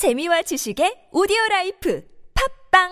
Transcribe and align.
재미와 0.00 0.40
지식의 0.40 1.12
오디오 1.12 1.36
라이프 1.50 2.02
팟빵 2.32 2.88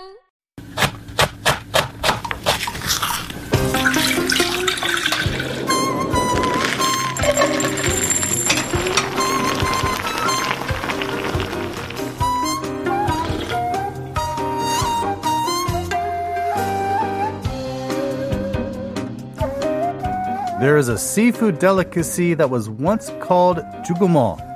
There 20.61 20.77
is 20.77 20.91
a 20.91 20.99
seafood 20.99 21.59
delicacy 21.59 22.35
that 22.35 22.51
was 22.51 22.69
once 22.69 23.09
called 23.25 23.65
jugumon 23.89 24.48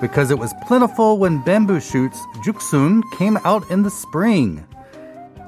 because 0.00 0.30
it 0.30 0.38
was 0.38 0.54
plentiful 0.66 1.18
when 1.18 1.42
bamboo 1.42 1.80
shoots, 1.80 2.18
juksun, 2.44 3.02
came 3.18 3.38
out 3.44 3.68
in 3.70 3.82
the 3.82 3.90
spring. 3.90 4.66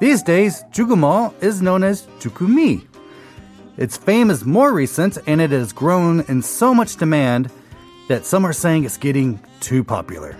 These 0.01 0.23
days, 0.23 0.65
jugumo 0.73 1.35
is 1.43 1.61
known 1.61 1.85
as 1.85 2.07
jukumi. 2.21 2.87
Its 3.77 3.97
fame 3.97 4.31
is 4.31 4.45
more 4.45 4.73
recent 4.73 5.19
and 5.27 5.41
it 5.41 5.51
has 5.51 5.73
grown 5.73 6.21
in 6.29 6.43
so 6.43 6.75
much 6.75 6.97
demand 6.97 7.51
that 8.09 8.27
some 8.27 8.45
are 8.45 8.53
saying 8.53 8.85
it's 8.85 8.97
getting 8.97 9.41
too 9.61 9.85
popular. 9.85 10.37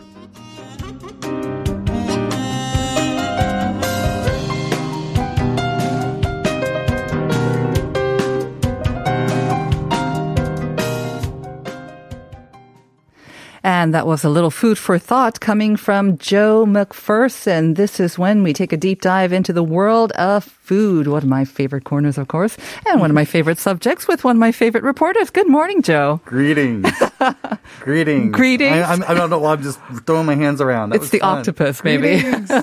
And 13.71 13.95
that 13.95 14.05
was 14.05 14.25
a 14.25 14.29
little 14.29 14.51
food 14.51 14.79
for 14.79 14.99
thought 14.99 15.39
coming 15.39 15.77
from 15.77 16.19
Joe 16.19 16.67
McPherson. 16.67 17.77
This 17.77 18.01
is 18.01 18.19
when 18.19 18.43
we 18.43 18.53
take 18.53 18.73
a 18.73 18.77
deep 18.77 19.01
dive 19.01 19.33
into 19.33 19.53
the 19.53 19.63
world 19.63 20.11
of 20.19 20.43
food. 20.43 21.07
One 21.07 21.23
of 21.23 21.29
my 21.29 21.45
favorite 21.45 21.85
corners, 21.85 22.19
of 22.19 22.27
course, 22.27 22.57
and 22.85 23.01
one 23.01 23.11
of 23.11 23.15
my 23.15 23.25
favorite 23.25 23.59
subjects 23.59 24.09
with 24.09 24.25
one 24.25 24.35
of 24.35 24.41
my 24.41 24.51
favorite 24.51 24.83
reporters. 24.83 25.31
Good 25.31 25.49
morning, 25.49 25.83
Joe. 25.83 26.21
Greetings. 26.25 26.91
Greetings. 27.79 28.35
Greetings. 28.35 28.75
I, 28.75 28.93
I'm, 28.93 29.05
I 29.05 29.15
don't 29.15 29.31
know. 29.31 29.47
I'm 29.47 29.63
just 29.63 29.79
throwing 30.05 30.27
my 30.27 30.35
hands 30.35 30.61
around. 30.61 30.91
That 30.91 30.97
it's 30.97 31.11
the 31.11 31.21
fun. 31.21 31.39
octopus, 31.39 31.85
maybe. 31.85 32.21
Greetings. 32.23 32.51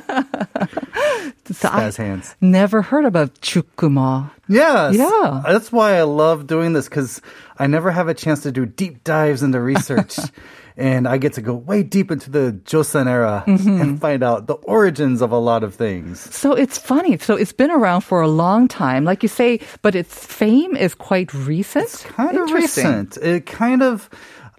So 1.54 1.70
Spaz 1.70 1.96
hands. 1.96 2.36
never 2.42 2.82
heard 2.82 3.06
about 3.06 3.36
chukuma. 3.36 4.32
Yes. 4.50 4.96
Yeah. 4.96 5.42
That's 5.46 5.72
why 5.72 5.96
I 5.96 6.02
love 6.02 6.46
doing 6.46 6.74
this 6.74 6.90
because 6.90 7.22
I 7.58 7.68
never 7.68 7.90
have 7.90 8.10
a 8.10 8.14
chance 8.14 8.42
to 8.42 8.52
do 8.52 8.66
deep 8.66 9.06
dives 9.06 9.44
into 9.44 9.62
research. 9.62 10.18
and 10.78 11.08
I 11.08 11.18
get 11.18 11.34
to 11.34 11.42
go 11.42 11.54
way 11.56 11.82
deep 11.84 12.12
into 12.12 12.30
the 12.30 12.54
Joseon 12.66 13.08
era 13.08 13.44
Mm-hmm. 13.48 13.82
and 13.82 14.00
find 14.00 14.24
out 14.24 14.48
the 14.48 14.54
origins 14.64 15.22
of 15.22 15.32
a 15.32 15.38
lot 15.40 15.64
of 15.64 15.74
things. 15.76 16.20
So 16.34 16.54
it's 16.54 16.78
funny. 16.78 17.18
So 17.18 17.36
it's 17.36 17.52
been 17.54 17.72
around 17.72 18.02
for 18.02 18.22
a 18.22 18.28
long 18.28 18.68
time, 18.68 19.04
like 19.04 19.24
you 19.24 19.30
say, 19.30 19.60
but 19.82 19.96
its 19.96 20.26
fame 20.26 20.76
is 20.76 20.94
quite 20.96 21.34
recent. 21.34 21.90
Kind 22.08 22.38
of 22.38 22.52
recent. 22.52 23.18
It 23.18 23.46
kind 23.46 23.82
of. 23.82 24.10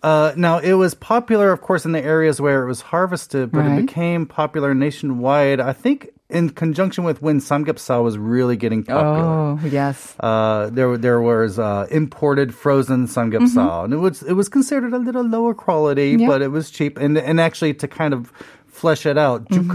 Uh, 0.03 0.33
now 0.37 0.59
it 0.59 0.75
was 0.75 0.95
popular, 0.95 1.51
of 1.51 1.61
course, 1.61 1.85
in 1.85 1.91
the 1.93 2.01
areas 2.03 2.41
where 2.41 2.63
it 2.63 2.69
was 2.69 2.81
harvested, 2.81 3.51
but 3.51 3.61
Right. 3.61 3.79
it 3.79 3.87
became 3.87 4.27
popular 4.27 4.73
nationwide. 4.75 5.59
I 5.61 5.73
think 5.73 6.11
in 6.31 6.51
conjunction 6.51 7.05
with 7.05 7.23
when 7.23 7.41
samgyeopsal 7.41 8.05
was 8.05 8.19
really 8.19 8.57
getting 8.57 8.85
popular. 8.85 9.25
Oh 9.25 9.59
yes. 9.65 10.15
Uh, 10.21 10.69
there 10.71 10.97
there 10.99 11.21
was 11.21 11.59
uh, 11.59 11.87
imported 11.91 12.55
frozen 12.55 13.07
samgyeopsal, 13.07 13.85
and 13.85 13.93
it 13.95 13.99
was 13.99 14.23
it 14.23 14.35
was 14.35 14.49
considered 14.49 14.93
a 14.93 14.99
little 14.99 15.25
lower 15.25 15.55
quality, 15.55 16.13
Mm-hmm. 16.13 16.21
Yeah. 16.23 16.29
but 16.29 16.43
it 16.43 16.49
was 16.49 16.71
cheap. 16.71 16.99
And 16.99 17.17
and 17.17 17.41
actually 17.41 17.75
to 17.75 17.89
kind 17.89 18.13
of 18.13 18.33
flesh 18.67 19.07
it 19.07 19.17
out, 19.19 19.49
Mm-hmm. 19.49 19.71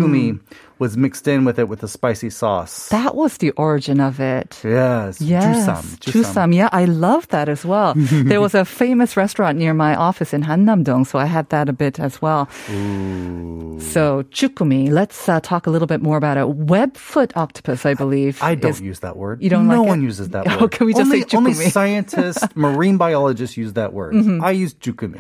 Was 0.83 0.97
mixed 1.05 1.25
in 1.31 1.45
with 1.47 1.57
it 1.63 1.67
with 1.71 1.81
a 1.83 1.87
spicy 1.87 2.29
sauce. 2.29 2.89
That 2.89 3.15
was 3.15 3.37
the 3.37 3.51
origin 3.55 3.99
of 4.09 4.19
it. 4.19 4.59
yes, 4.63 5.21
Yes, 5.21 5.63
jusam, 5.63 5.83
Jusam. 6.03 6.49
Yeah, 6.53 6.67
I 6.75 6.83
love 7.07 7.23
that 7.29 7.47
as 7.47 7.63
well. 7.63 7.93
there 8.31 8.41
was 8.43 8.53
a 8.53 8.65
famous 8.65 9.15
restaurant 9.15 9.55
near 9.57 9.73
my 9.73 9.95
office 9.95 10.33
in 10.35 10.43
Hannam-dong, 10.43 11.05
so 11.05 11.15
I 11.19 11.25
had 11.25 11.47
that 11.55 11.69
a 11.69 11.73
bit 11.73 11.99
as 11.99 12.21
well. 12.21 12.49
Ooh. 12.71 13.79
So 13.79 14.23
chukumi, 14.37 14.91
let's 14.91 15.27
uh, 15.29 15.39
talk 15.39 15.67
a 15.67 15.71
little 15.71 15.87
bit 15.87 16.01
more 16.01 16.17
about 16.17 16.37
it. 16.37 16.45
Webfoot 16.67 17.31
octopus, 17.35 17.85
I 17.85 17.93
believe. 17.93 18.41
I 18.43 18.55
don't 18.55 18.71
is- 18.71 18.81
use 18.81 18.99
that 18.99 19.15
word. 19.17 19.41
You 19.41 19.49
don't 19.49 19.67
no 19.67 19.79
like 19.81 19.87
one 19.87 20.01
it? 20.01 20.11
uses 20.11 20.29
that 20.35 20.43
Oh, 20.51 20.61
word. 20.61 20.71
can 20.71 20.85
we 20.87 20.93
just 20.93 21.01
only, 21.07 21.21
say 21.21 21.25
chukumi? 21.27 21.37
only 21.37 21.53
scientists, 21.53 22.43
marine 22.55 22.97
biologists 22.97 23.55
use 23.57 23.73
that 23.73 23.93
word. 23.93 24.13
Mm-hmm. 24.13 24.43
I 24.43 24.51
use 24.51 24.73
jukumi. 24.75 25.19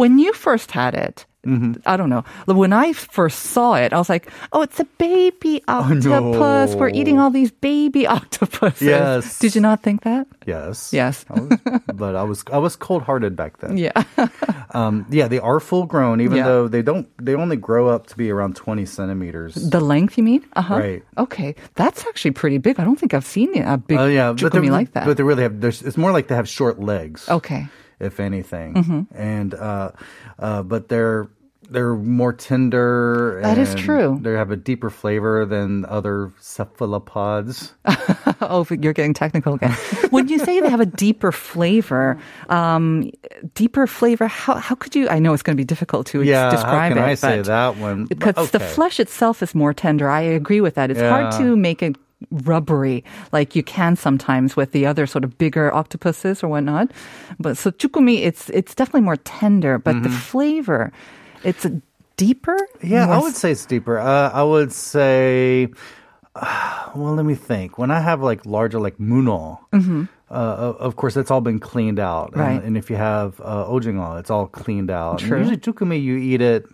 When 0.00 0.18
you 0.18 0.32
first 0.32 0.70
had 0.72 0.94
it, 0.94 1.26
Mm-hmm. 1.44 1.82
I 1.86 1.96
don't 1.96 2.08
know. 2.08 2.22
When 2.46 2.72
I 2.72 2.92
first 2.92 3.50
saw 3.50 3.74
it, 3.74 3.92
I 3.92 3.98
was 3.98 4.08
like, 4.08 4.30
"Oh, 4.52 4.62
it's 4.62 4.78
a 4.78 4.84
baby 5.02 5.58
octopus. 5.66 6.74
We're 6.78 6.94
eating 6.94 7.18
all 7.18 7.30
these 7.34 7.50
baby 7.50 8.06
octopuses." 8.16 8.82
Yes. 8.86 9.38
Did 9.42 9.54
you 9.54 9.60
not 9.60 9.82
think 9.82 10.02
that? 10.06 10.26
Yes. 10.46 10.92
Yes. 10.94 11.24
I 11.30 11.40
was, 11.40 11.58
but 11.94 12.14
I 12.14 12.22
was 12.22 12.44
I 12.52 12.58
was 12.62 12.76
cold 12.78 13.02
hearted 13.02 13.34
back 13.34 13.58
then. 13.58 13.76
Yeah. 13.78 13.96
Um, 14.72 15.04
yeah, 15.12 15.28
they 15.28 15.36
are 15.38 15.60
full 15.60 15.84
grown, 15.84 16.20
even 16.24 16.38
Yeah. 16.40 16.48
though 16.48 16.64
they 16.64 16.80
don't. 16.80 17.04
They 17.20 17.34
only 17.36 17.60
grow 17.60 17.92
up 17.92 18.06
to 18.08 18.16
be 18.16 18.32
around 18.32 18.56
twenty 18.56 18.86
centimeters. 18.88 19.52
the 19.54 19.80
length, 19.84 20.16
you 20.16 20.24
mean? 20.24 20.40
Uh 20.56 20.62
huh. 20.64 20.78
Right. 20.80 21.02
Okay, 21.18 21.54
that's 21.76 22.06
actually 22.08 22.30
pretty 22.32 22.56
big. 22.56 22.80
I 22.80 22.84
don't 22.88 22.96
think 22.96 23.12
I've 23.12 23.26
seen 23.28 23.52
a 23.60 23.76
big 23.76 23.98
Oh 24.00 24.08
yeah, 24.08 24.32
but 24.32 24.40
chukumi 24.40 24.70
like 24.72 24.96
that. 24.96 25.04
But 25.04 25.20
they 25.20 25.24
really 25.28 25.42
have. 25.44 25.60
there's- 25.60 25.82
It's 25.84 25.98
more 26.00 26.08
like 26.16 26.28
they 26.32 26.36
have 26.40 26.48
short 26.48 26.80
legs. 26.80 27.28
okay. 27.28 27.68
if 28.00 28.16
anything, 28.18 28.74
Mm-hmm. 28.80 29.00
and 29.12 29.52
uh, 29.52 29.90
uh, 30.40 30.62
but 30.64 30.88
they're 30.88 31.28
they're 31.72 31.94
more 31.94 32.32
tender. 32.32 33.40
That 33.42 33.58
is 33.58 33.74
true. 33.74 34.18
They 34.20 34.32
have 34.34 34.50
a 34.50 34.56
deeper 34.56 34.90
flavor 34.90 35.44
than 35.46 35.84
other 35.86 36.30
cephalopods. 36.40 37.74
Oh, 38.40 38.66
you're 38.70 38.92
getting 38.92 39.14
technical 39.14 39.54
again. 39.54 39.70
when 40.10 40.28
you 40.28 40.38
say 40.38 40.60
they 40.60 40.68
have 40.68 40.80
a 40.80 40.86
deeper 40.86 41.30
flavor, 41.32 42.18
um, 42.48 43.10
deeper 43.54 43.86
flavor, 43.86 44.26
how 44.26 44.56
how 44.56 44.74
could 44.74 44.94
you? 44.96 45.08
I 45.08 45.18
know 45.20 45.32
it's 45.32 45.42
going 45.42 45.56
to 45.56 45.60
be 45.60 45.64
difficult 45.64 46.06
to 46.08 46.22
yeah, 46.22 46.50
describe 46.50 46.74
how 46.74 46.88
can 46.88 46.98
it. 46.98 47.02
I 47.06 47.14
say 47.14 47.40
that 47.42 47.76
one? 47.76 48.06
Because 48.06 48.34
But 48.34 48.52
the 48.52 48.60
flesh 48.60 48.98
itself 49.00 49.42
is 49.42 49.54
more 49.54 49.72
tender. 49.72 50.10
I 50.10 50.20
agree 50.22 50.60
with 50.60 50.74
that. 50.74 50.90
It's 50.90 51.00
hard 51.00 51.32
to 51.38 51.56
make 51.56 51.82
it 51.82 51.96
rubbery 52.30 53.04
like 53.32 53.56
you 53.56 53.62
can 53.62 53.96
sometimes 53.96 54.54
with 54.56 54.72
the 54.72 54.86
other 54.86 55.06
sort 55.06 55.24
of 55.24 55.38
bigger 55.38 55.72
octopuses 55.74 56.42
or 56.42 56.48
whatnot. 56.48 56.90
But 57.38 57.56
so 57.56 57.70
chukumi, 57.70 58.22
it's 58.26 58.50
it's 58.50 58.74
definitely 58.74 59.02
more 59.02 59.16
tender, 59.16 59.78
but 59.78 59.92
the 60.02 60.08
Mm-hmm. 60.08 60.18
flavor, 60.18 60.92
it's 61.44 61.66
deeper. 62.16 62.56
Yeah, 62.82 63.08
I 63.08 63.20
would 63.20 63.34
say 63.34 63.52
it's 63.52 63.66
deeper. 63.66 63.98
Uh, 63.98 64.30
I 64.30 64.42
would 64.42 64.72
say, 64.72 65.68
uh, 66.34 66.90
well, 66.94 67.14
let 67.14 67.24
me 67.24 67.34
think. 67.34 67.78
When 67.78 67.90
I 67.90 68.00
have 68.00 68.22
like 68.22 68.46
larger, 68.46 68.80
like 68.80 68.98
muno, 69.00 69.60
uh, 69.72 70.32
of 70.32 70.96
course, 70.96 71.16
it's 71.16 71.30
all 71.30 71.40
been 71.40 71.60
cleaned 71.60 71.98
out. 71.98 72.30
Mm-hmm. 72.30 72.40
Right. 72.40 72.52
And, 72.52 72.64
and 72.64 72.76
if 72.76 72.90
you 72.90 72.96
have 72.96 73.40
uh, 73.40 73.66
ojingo, 73.66 74.18
it's 74.18 74.30
all 74.30 74.46
cleaned 74.46 74.90
out. 74.90 75.20
And 75.20 75.28
True. 75.28 75.38
usually, 75.38 75.58
jukumi, 75.58 76.02
you 76.02 76.16
eat 76.16 76.40
it, 76.40 76.66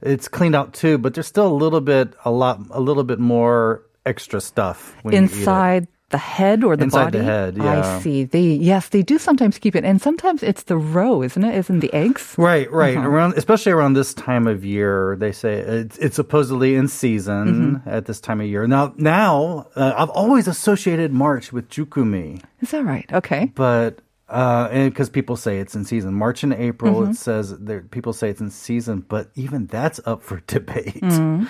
it's 0.00 0.28
cleaned 0.28 0.54
out 0.54 0.74
too, 0.74 0.98
but 0.98 1.14
there's 1.14 1.26
still 1.26 1.46
a 1.46 1.52
little 1.52 1.80
bit, 1.80 2.14
a 2.24 2.30
lot, 2.30 2.60
a 2.70 2.80
little 2.80 3.04
bit 3.04 3.18
more 3.18 3.82
extra 4.06 4.40
stuff 4.40 4.96
when 5.02 5.14
you 5.14 5.20
eat 5.20 5.24
it. 5.24 5.38
inside 5.38 5.88
the 6.10 6.18
head 6.18 6.64
or 6.64 6.74
the 6.76 6.84
Inside 6.84 7.04
body. 7.04 7.18
the 7.18 7.24
head, 7.24 7.56
yeah. 7.58 7.96
I 7.96 8.00
see. 8.00 8.24
They 8.24 8.40
yes, 8.40 8.88
they 8.88 9.02
do 9.02 9.18
sometimes 9.18 9.58
keep 9.58 9.76
it, 9.76 9.84
and 9.84 10.00
sometimes 10.00 10.42
it's 10.42 10.62
the 10.64 10.76
roe, 10.76 11.22
isn't 11.22 11.44
it? 11.44 11.54
Isn't 11.54 11.80
the 11.80 11.92
eggs? 11.92 12.34
Right, 12.38 12.70
right. 12.72 12.96
Uh-huh. 12.96 13.08
Around, 13.08 13.34
especially 13.36 13.72
around 13.72 13.92
this 13.92 14.14
time 14.14 14.46
of 14.46 14.64
year, 14.64 15.16
they 15.18 15.32
say 15.32 15.58
it's, 15.58 15.98
it's 15.98 16.16
supposedly 16.16 16.74
in 16.76 16.88
season 16.88 17.46
Mm-hmm. 17.78 17.88
at 17.88 18.06
this 18.06 18.20
time 18.20 18.40
of 18.40 18.46
year. 18.46 18.66
Now, 18.66 18.94
now 18.96 19.66
uh, 19.76 19.92
I've 19.96 20.10
always 20.10 20.48
associated 20.48 21.12
March 21.12 21.52
with 21.52 21.68
Jukumi, 21.68 22.42
Is 22.60 22.70
that 22.70 22.84
right? 22.84 23.04
Okay. 23.12 23.52
but 23.54 23.98
uh, 24.30 24.68
because 24.88 25.08
people 25.10 25.36
say 25.36 25.58
it's 25.58 25.74
in 25.74 25.84
season, 25.84 26.14
March 26.14 26.42
and 26.42 26.52
April, 26.54 27.00
Mm-hmm. 27.02 27.10
it 27.12 27.16
says 27.16 27.58
there. 27.58 27.80
People 27.82 28.12
say 28.12 28.28
it's 28.30 28.40
in 28.40 28.50
season, 28.50 29.04
but 29.08 29.30
even 29.34 29.66
that's 29.66 30.00
up 30.06 30.22
for 30.22 30.40
debate. 30.46 31.00
Mm-hmm. 31.02 31.44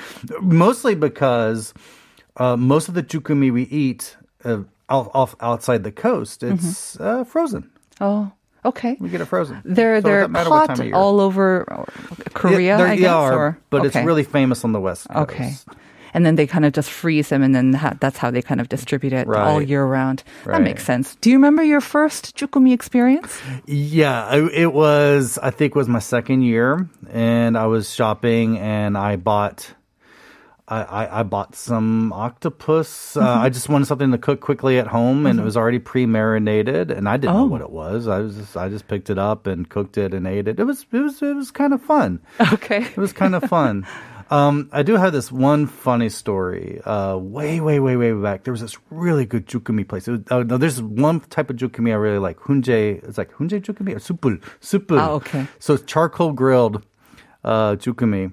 Mostly 0.57 0.95
because 0.97 1.75
uh, 2.37 2.57
most 2.57 2.89
of 2.89 2.95
the 2.95 3.03
Jukumi 3.03 3.53
we 3.53 3.63
eat 3.65 4.17
uh, 4.45 4.63
off, 4.89 5.09
off 5.15 5.35
outside 5.41 5.85
the 5.85 5.93
coast, 5.93 6.43
it's 6.43 6.97
Mm-hmm. 6.97 7.21
uh, 7.21 7.25
frozen. 7.25 7.71
Oh, 8.01 8.31
okay. 8.65 8.97
We 9.01 9.09
get 9.09 9.21
it 9.21 9.27
frozen. 9.27 9.61
They're 9.65 9.99
So 10.01 10.09
they're 10.09 10.19
doesn't 10.21 10.33
matter 10.33 10.51
what 10.51 10.67
caught 10.69 10.77
time 10.77 10.81
of 10.81 10.87
year. 10.87 10.95
all 10.95 11.21
over 11.21 11.87
Korea, 12.35 12.79
Yeah, 12.79 12.85
I 12.85 12.97
guess, 12.97 13.11
are, 13.11 13.35
or 13.35 13.59
but 13.71 13.85
it's 13.87 13.97
really 13.97 14.25
famous 14.25 14.65
on 14.65 14.73
the 14.73 14.81
west 14.81 15.09
coast. 15.09 15.31
okay. 15.33 15.55
And 16.15 16.25
then 16.25 16.37
they 16.37 16.47
kind 16.47 16.65
of 16.65 16.73
just 16.73 16.89
freeze 16.91 17.29
them, 17.29 17.43
and 17.43 17.55
then 17.55 17.75
ha- 17.75 17.95
that's 18.01 18.17
how 18.17 18.31
they 18.31 18.41
kind 18.41 18.63
of 18.63 18.69
distribute 18.71 19.13
it 19.13 19.29
all 19.29 19.61
year 19.61 19.85
round. 19.85 20.23
That 20.47 20.53
Right. 20.53 20.63
makes 20.63 20.83
sense. 20.83 21.15
Do 21.21 21.29
you 21.29 21.37
remember 21.37 21.63
your 21.63 21.83
first 21.83 22.35
chukumi 22.35 22.73
experience? 22.73 23.39
Yeah, 23.67 24.35
it 24.35 24.73
was. 24.73 25.39
I 25.43 25.51
think 25.51 25.77
it 25.77 25.79
was 25.79 25.87
my 25.87 25.99
second 25.99 26.43
year, 26.43 26.89
and 27.13 27.59
I 27.59 27.67
was 27.67 27.93
shopping, 27.95 28.59
and 28.59 28.97
I 28.97 29.17
bought. 29.17 29.71
I, 30.69 30.83
I, 30.83 31.21
I 31.21 31.23
bought 31.23 31.55
some 31.57 32.13
octopus. 32.13 33.17
Uh, 33.17 33.21
Mm-hmm. 33.21 33.43
I 33.45 33.49
just 33.49 33.69
wanted 33.69 33.87
something 33.87 34.11
to 34.13 34.19
cook 34.19 34.41
quickly 34.41 34.79
at 34.79 34.87
home, 34.87 35.27
and 35.27 35.41
it 35.41 35.43
was 35.43 35.57
already 35.57 35.79
pre-marinated, 35.79 36.91
and 36.91 37.09
I 37.09 37.17
didn't 37.17 37.35
know 37.37 37.43
Oh. 37.43 37.47
what 37.47 37.61
it 37.63 37.71
was. 37.71 38.07
I 38.09 38.19
was 38.19 38.37
just, 38.37 38.57
I 38.57 38.69
just 38.69 38.87
picked 38.89 39.11
it 39.11 39.19
up 39.19 39.47
and 39.47 39.69
cooked 39.69 39.97
it 39.99 40.13
and 40.15 40.27
ate 40.27 40.47
it. 40.49 40.61
It 40.61 40.65
was 40.65 40.85
it 40.93 40.99
was 40.99 41.23
it 41.23 41.35
was 41.35 41.51
kind 41.51 41.73
of 41.73 41.81
fun. 41.83 42.21
Okay. 42.53 42.83
It 42.85 42.97
was 42.97 43.13
kind 43.13 43.35
of 43.35 43.45
fun. 43.45 43.87
Um, 44.31 44.69
I 44.73 44.83
do 44.83 44.97
have 44.97 45.15
this 45.15 45.33
one 45.33 45.67
funny 45.67 46.11
story. 46.11 46.83
Uh, 46.85 47.17
way, 47.17 47.61
way, 47.61 47.81
way, 47.81 47.97
way 47.97 48.13
back, 48.13 48.45
there 48.45 48.53
was 48.53 48.61
this 48.61 48.77
really 48.91 49.25
good 49.25 49.47
jukumi 49.47 49.89
place. 49.89 50.07
Was, 50.07 50.21
uh, 50.31 50.43
no, 50.43 50.59
there's 50.59 50.83
one 50.83 51.21
type 51.21 51.49
of 51.49 51.57
jukumi 51.57 51.93
I 51.93 51.95
really 51.95 52.19
like. 52.19 52.37
Hunje, 52.41 53.03
it's 53.09 53.17
like 53.17 53.33
hunje 53.33 53.63
jukumi 53.63 53.97
or 53.97 54.01
supul, 54.01 54.39
supul. 54.61 54.99
Ah, 55.01 55.11
okay. 55.13 55.47
So 55.61 55.75
it's 55.75 55.85
charcoal 55.85 56.33
grilled 56.33 56.85
uh, 57.49 57.77
jukumi. 57.77 58.29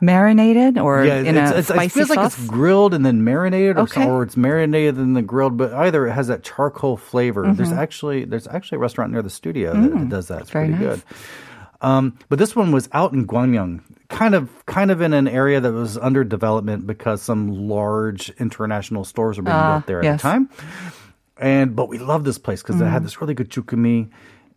Marinated 0.00 0.78
or 0.78 1.04
Yeah, 1.04 1.16
in 1.26 1.36
it's, 1.36 1.50
a 1.50 1.58
it's, 1.58 1.68
spicy 1.68 1.86
it 1.86 1.92
feels 1.92 2.08
sauce? 2.08 2.16
like 2.16 2.26
it's 2.26 2.46
grilled 2.46 2.94
and 2.94 3.04
then 3.04 3.24
marinated, 3.24 3.76
or, 3.76 3.80
Okay. 3.90 4.06
or 4.06 4.22
it's 4.22 4.36
marinated 4.36 4.96
and 4.96 5.16
then 5.16 5.26
grilled. 5.26 5.56
But 5.56 5.72
either 5.74 6.06
it 6.06 6.12
has 6.12 6.28
that 6.28 6.44
charcoal 6.44 6.96
flavor. 6.96 7.52
There's 7.52 7.72
actually 7.72 8.24
there's 8.26 8.46
actually 8.46 8.76
a 8.76 8.78
restaurant 8.86 9.10
near 9.12 9.22
the 9.22 9.30
studio 9.30 9.74
that, 9.74 9.90
that 9.98 10.08
does 10.08 10.28
that. 10.28 10.42
It's 10.42 10.50
Mm-hmm. 10.50 10.58
Mm, 10.58 10.68
very 10.68 10.68
pretty 10.78 10.84
nice. 10.86 11.02
good. 11.02 11.02
Um, 11.82 12.18
but 12.28 12.38
this 12.38 12.54
one 12.54 12.72
was 12.72 12.88
out 12.92 13.14
in 13.14 13.26
Gwangyang, 13.26 13.80
kind 14.08 14.34
of 14.34 14.50
kind 14.66 14.90
of 14.90 15.00
in 15.00 15.14
an 15.14 15.26
area 15.26 15.60
that 15.60 15.72
was 15.72 15.96
under 15.96 16.22
development 16.24 16.86
because 16.86 17.22
some 17.22 17.48
large 17.68 18.28
international 18.38 19.04
stores 19.04 19.38
were 19.38 19.44
being 19.44 19.56
Ah, 19.56 19.78
built 19.78 19.86
there 19.86 19.98
at 20.00 20.04
yes. 20.04 20.20
the 20.22 20.28
time. 20.28 20.50
And 21.38 21.74
but 21.74 21.88
we 21.88 21.96
love 21.98 22.22
this 22.24 22.36
place 22.38 22.60
because 22.62 22.76
it 22.76 22.84
Mm-hmm. 22.84 22.92
had 22.92 23.02
this 23.04 23.20
really 23.22 23.32
good 23.34 23.48
chukumi. 23.50 24.10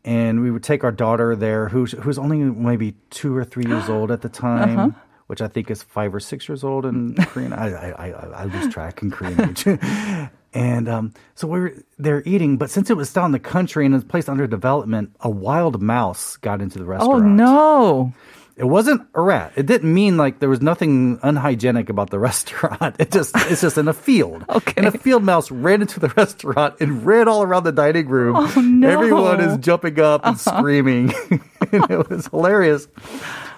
And 0.06 0.42
we 0.42 0.52
would 0.52 0.64
take 0.64 0.84
our 0.84 0.92
daughter 0.92 1.36
there, 1.36 1.70
who's 1.70 1.94
who's 1.94 2.18
only 2.18 2.38
maybe 2.40 2.96
two 3.10 3.36
or 3.36 3.46
three 3.46 3.66
years 3.66 3.90
old 3.96 4.12
at 4.12 4.22
the 4.22 4.30
time, 4.30 4.78
Uh-huh. 4.80 5.00
which 5.28 5.42
I 5.42 5.48
think 5.48 5.72
is 5.72 5.82
five 5.82 6.14
or 6.14 6.20
six 6.20 6.48
years 6.50 6.64
old 6.64 6.86
in 6.86 7.16
Korean. 7.28 7.54
I 7.54 7.68
I, 7.92 8.10
I, 8.10 8.10
I 8.12 8.44
lose 8.46 8.74
track 8.74 9.02
in 9.02 9.12
Korean 9.12 9.40
age. 9.50 9.66
and 10.54 10.90
um, 10.90 11.14
so 11.36 11.48
we 11.48 11.60
were 11.60 11.74
there 11.98 12.22
eating, 12.26 12.58
but 12.58 12.70
since 12.70 12.90
it 12.90 12.98
was 12.98 13.10
still 13.10 13.26
in 13.26 13.32
the 13.32 13.40
country 13.40 13.86
and 13.86 13.94
it 13.96 13.98
was 13.98 14.04
placed 14.04 14.28
under 14.30 14.46
development, 14.46 15.16
a 15.22 15.30
wild 15.30 15.82
mouse 15.82 16.36
got 16.38 16.62
into 16.62 16.80
the 16.80 16.86
restaurant. 16.86 17.12
Oh 17.14 17.20
restaurant. 17.20 17.36
no. 17.38 18.14
It 18.56 18.66
wasn't 18.66 19.02
a 19.16 19.22
rat. 19.22 19.54
It 19.56 19.66
didn't 19.66 19.92
mean 19.92 20.16
like 20.16 20.40
there 20.40 20.50
was 20.50 20.62
nothing 20.62 21.20
unhygienic 21.24 21.90
about 21.90 22.12
the 22.12 22.20
restaurant. 22.30 22.96
It 23.00 23.12
just 23.12 23.36
it's 23.36 23.62
just 23.62 23.78
in 23.78 23.88
a 23.88 23.94
field. 23.94 24.46
Okay. 24.48 24.74
And 24.78 24.86
a 24.86 24.92
field 24.98 25.24
mouse 25.24 25.50
ran 25.50 25.82
into 25.82 26.00
the 26.00 26.10
restaurant 26.18 26.76
and 26.80 27.06
ran 27.06 27.28
all 27.28 27.42
around 27.42 27.64
the 27.64 27.72
dining 27.72 28.08
room. 28.08 28.36
Oh, 28.38 28.62
no. 28.62 28.88
Uh-huh. 28.90 28.98
Everyone 29.00 29.40
is 29.42 29.58
jumping 29.58 30.00
up 30.00 30.22
and 30.24 30.40
screaming. 30.40 31.14
and 31.32 31.92
it 31.92 32.10
was 32.10 32.28
hilarious. 32.28 32.88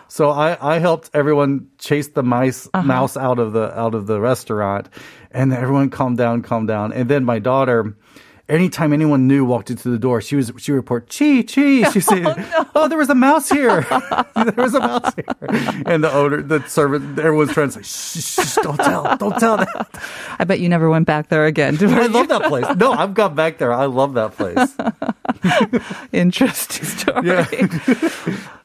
So 0.07 0.29
I, 0.29 0.75
I 0.75 0.79
helped 0.79 1.09
everyone 1.13 1.67
chase 1.77 2.07
the 2.09 2.23
mice 2.23 2.67
Uh-huh. 2.73 2.83
mouse 2.87 3.17
out 3.17 3.37
of 3.39 3.51
the 3.51 3.77
out 3.77 3.95
of 3.95 4.07
the 4.07 4.21
restaurant, 4.21 4.87
and 5.31 5.51
everyone 5.51 5.89
calmed 5.89 6.17
down, 6.17 6.41
calmed 6.41 6.69
down. 6.69 6.93
And 6.93 7.09
then 7.09 7.25
my 7.25 7.39
daughter, 7.39 7.97
anytime 8.47 8.93
anyone 8.93 9.27
new 9.27 9.45
walked 9.45 9.69
into 9.69 9.89
the 9.89 9.97
door, 9.97 10.21
she 10.21 10.35
was 10.35 10.51
she 10.57 10.71
would 10.71 10.77
report 10.77 11.09
"chee 11.09 11.43
chee." 11.43 11.83
She 11.91 11.99
oh, 11.99 12.01
say, 12.01 12.23
"Oh, 12.75 12.87
there 12.87 12.97
was 12.97 13.09
a 13.09 13.15
mouse 13.15 13.49
here. 13.49 13.81
there 14.35 14.53
was 14.57 14.73
a 14.73 14.79
mouse 14.79 15.13
here." 15.15 15.25
And 15.85 16.03
the 16.03 16.11
owner, 16.11 16.41
the 16.41 16.61
servant, 16.67 17.17
everyone's 17.19 17.53
trying 17.53 17.69
to 17.71 17.83
say, 17.83 18.19
"Shh, 18.19 18.53
shh, 18.53 18.55
don't 18.61 18.77
tell, 18.77 19.17
don't 19.17 19.39
tell 19.39 19.57
that." 19.57 20.03
I 20.39 20.43
bet 20.43 20.59
you 20.59 20.69
never 20.69 20.89
went 20.89 21.07
back 21.07 21.29
there 21.29 21.45
again. 21.45 21.77
I 21.81 22.07
love 22.07 22.27
that 22.29 22.43
place. 22.43 22.65
No, 22.77 22.91
I've 22.91 23.13
gone 23.13 23.35
back 23.35 23.57
there. 23.57 23.73
I 23.73 23.85
love 23.85 24.13
that 24.15 24.33
place. 24.33 24.75
Interesting 26.11 26.85
story. 26.85 27.27
Yeah. 27.27 27.45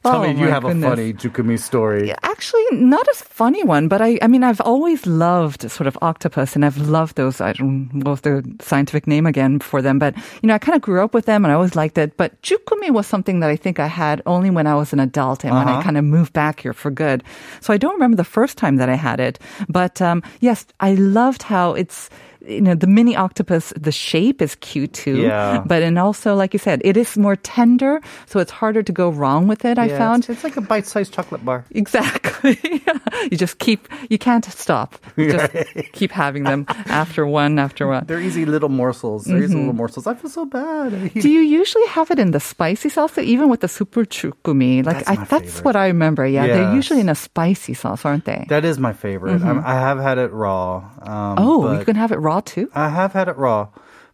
Tell 0.03 0.15
Oh, 0.15 0.21
me, 0.23 0.29
you 0.41 0.47
have 0.47 0.63
goodness. 0.63 0.83
a 0.83 0.89
funny 0.89 1.13
Jukumi 1.13 1.59
story. 1.59 2.11
Actually, 2.23 2.65
not 2.71 3.07
a 3.07 3.13
funny 3.15 3.63
one, 3.63 3.87
but 3.87 4.01
I, 4.01 4.17
I 4.23 4.27
mean, 4.27 4.43
I've 4.43 4.59
always 4.61 5.05
loved 5.05 5.69
sort 5.69 5.85
of 5.85 5.95
octopus 6.01 6.55
and 6.55 6.65
I've 6.65 6.79
loved 6.79 7.17
those, 7.17 7.39
I 7.39 7.53
don't 7.53 7.93
know 7.93 8.15
the 8.15 8.43
scientific 8.61 9.05
name 9.05 9.27
again 9.27 9.59
for 9.59 9.79
them, 9.79 9.99
but, 9.99 10.15
you 10.41 10.47
know, 10.47 10.55
I 10.55 10.57
kind 10.57 10.75
of 10.75 10.81
grew 10.81 11.03
up 11.03 11.13
with 11.13 11.25
them 11.27 11.45
and 11.45 11.51
I 11.51 11.55
always 11.55 11.75
liked 11.75 11.99
it. 11.99 12.17
But 12.17 12.41
Jukumi 12.41 12.89
was 12.89 13.05
something 13.05 13.41
that 13.41 13.51
I 13.51 13.55
think 13.55 13.77
I 13.79 13.85
had 13.85 14.23
only 14.25 14.49
when 14.49 14.65
I 14.65 14.73
was 14.73 14.91
an 14.91 14.99
adult 14.99 15.43
and 15.43 15.53
when 15.55 15.67
I 15.67 15.73
Uh-huh. 15.73 15.83
kind 15.83 15.97
of 15.99 16.03
moved 16.03 16.33
back 16.33 16.61
here 16.61 16.73
for 16.73 16.89
good. 16.89 17.23
So 17.59 17.71
I 17.71 17.77
don't 17.77 17.93
remember 17.93 18.17
the 18.17 18.23
first 18.23 18.57
time 18.57 18.77
that 18.77 18.89
I 18.89 18.95
had 18.95 19.19
it. 19.19 19.37
But, 19.69 20.01
um, 20.01 20.23
yes, 20.39 20.65
I 20.79 20.95
loved 20.95 21.43
how 21.43 21.73
it's, 21.75 22.09
you 22.47 22.61
know, 22.61 22.75
the 22.75 22.87
mini 22.87 23.15
octopus, 23.15 23.73
the 23.79 23.91
shape 23.91 24.41
is 24.41 24.55
cute 24.55 24.93
too. 24.93 25.17
Yeah. 25.21 25.63
But, 25.65 25.83
and 25.83 25.99
also, 25.99 26.35
like 26.35 26.53
you 26.53 26.59
said, 26.59 26.81
it 26.83 26.97
is 26.97 27.17
more 27.17 27.35
tender, 27.35 28.01
so 28.25 28.39
it's 28.39 28.51
harder 28.51 28.81
to 28.83 28.91
go 28.91 29.09
wrong 29.09 29.47
with 29.47 29.63
it, 29.65 29.77
I 29.77 29.85
Yeah, 29.85 29.97
found. 29.97 30.23
it's, 30.23 30.29
it's 30.29 30.43
like 30.43 30.57
a 30.57 30.61
bite-sized 30.61 31.13
chocolate 31.13 31.43
bar. 31.45 31.65
Exactly. 31.71 32.57
you 33.31 33.37
just 33.37 33.59
keep, 33.59 33.87
you 34.09 34.17
can't 34.17 34.45
stop. 34.45 34.95
You 35.17 35.31
just 35.31 35.51
keep 35.93 36.11
having 36.11 36.43
them 36.43 36.65
after 36.87 37.25
one, 37.27 37.59
after 37.59 37.87
one. 37.87 38.05
They're 38.07 38.19
easy 38.21 38.45
little 38.45 38.69
morsels. 38.69 39.25
They're 39.25 39.43
easy 39.43 39.55
little 39.55 39.73
morsels. 39.73 40.07
I 40.07 40.15
feel 40.15 40.29
so 40.31 40.45
bad. 40.45 41.13
Do 41.13 41.29
you 41.29 41.41
usually 41.41 41.85
have 41.87 42.09
it 42.11 42.17
in 42.19 42.31
the 42.31 42.39
spicy 42.39 42.89
sauce, 42.89 43.17
even 43.17 43.49
with 43.49 43.59
the 43.61 43.67
super 43.67 44.05
chukumi? 44.05 44.83
Like 44.85 45.05
That's 45.05 45.09
I, 45.09 45.15
that's 45.25 45.29
favorite. 45.45 45.65
what 45.65 45.75
I 45.75 45.87
remember. 45.87 46.25
Yeah, 46.25 46.47
they're 46.47 46.73
usually 46.73 47.01
in 47.01 47.09
a 47.09 47.15
spicy 47.15 47.73
sauce, 47.73 48.05
aren't 48.05 48.25
they? 48.25 48.45
That 48.49 48.65
is 48.65 48.79
my 48.79 48.93
favorite. 48.93 49.41
I'm- 49.43 49.61
I 49.65 49.73
have 49.75 49.99
had 49.99 50.17
it 50.17 50.31
raw. 50.31 50.77
Um, 51.01 51.35
oh, 51.37 51.77
you 51.77 51.85
can 51.85 51.95
have 51.95 52.11
it 52.11 52.17
raw 52.17 52.30
too. 52.39 52.69
I 52.73 52.89
have 52.89 53.13
had 53.13 53.27
it 53.27 53.35
raw, 53.37 53.67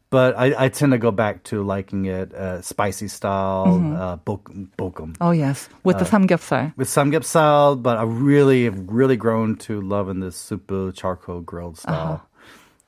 but 0.09 0.37
I, 0.37 0.65
I 0.65 0.69
tend 0.69 0.91
to 0.93 0.97
go 0.97 1.11
back 1.11 1.43
to 1.45 1.61
liking 1.63 2.05
it 2.05 2.33
uh, 2.33 2.61
spicy 2.61 3.07
style, 3.07 3.95
uh, 3.95 4.15
bok- 4.15 4.51
bokum. 4.77 5.15
Oh 5.21 5.31
yes, 5.31 5.69
with 5.83 5.99
the 5.99 6.05
samgyeopsal. 6.05 6.75
With 6.77 6.87
samgyeopsal, 6.87 7.83
but 7.83 7.97
I 7.97 8.03
really 8.03 8.63
have 8.65 8.79
really 8.87 9.17
grown 9.17 9.55
to 9.57 9.79
loving 9.81 10.19
this 10.21 10.35
super 10.35 10.91
charcoal 10.91 11.41
grilled 11.41 11.77
style. 11.77 12.23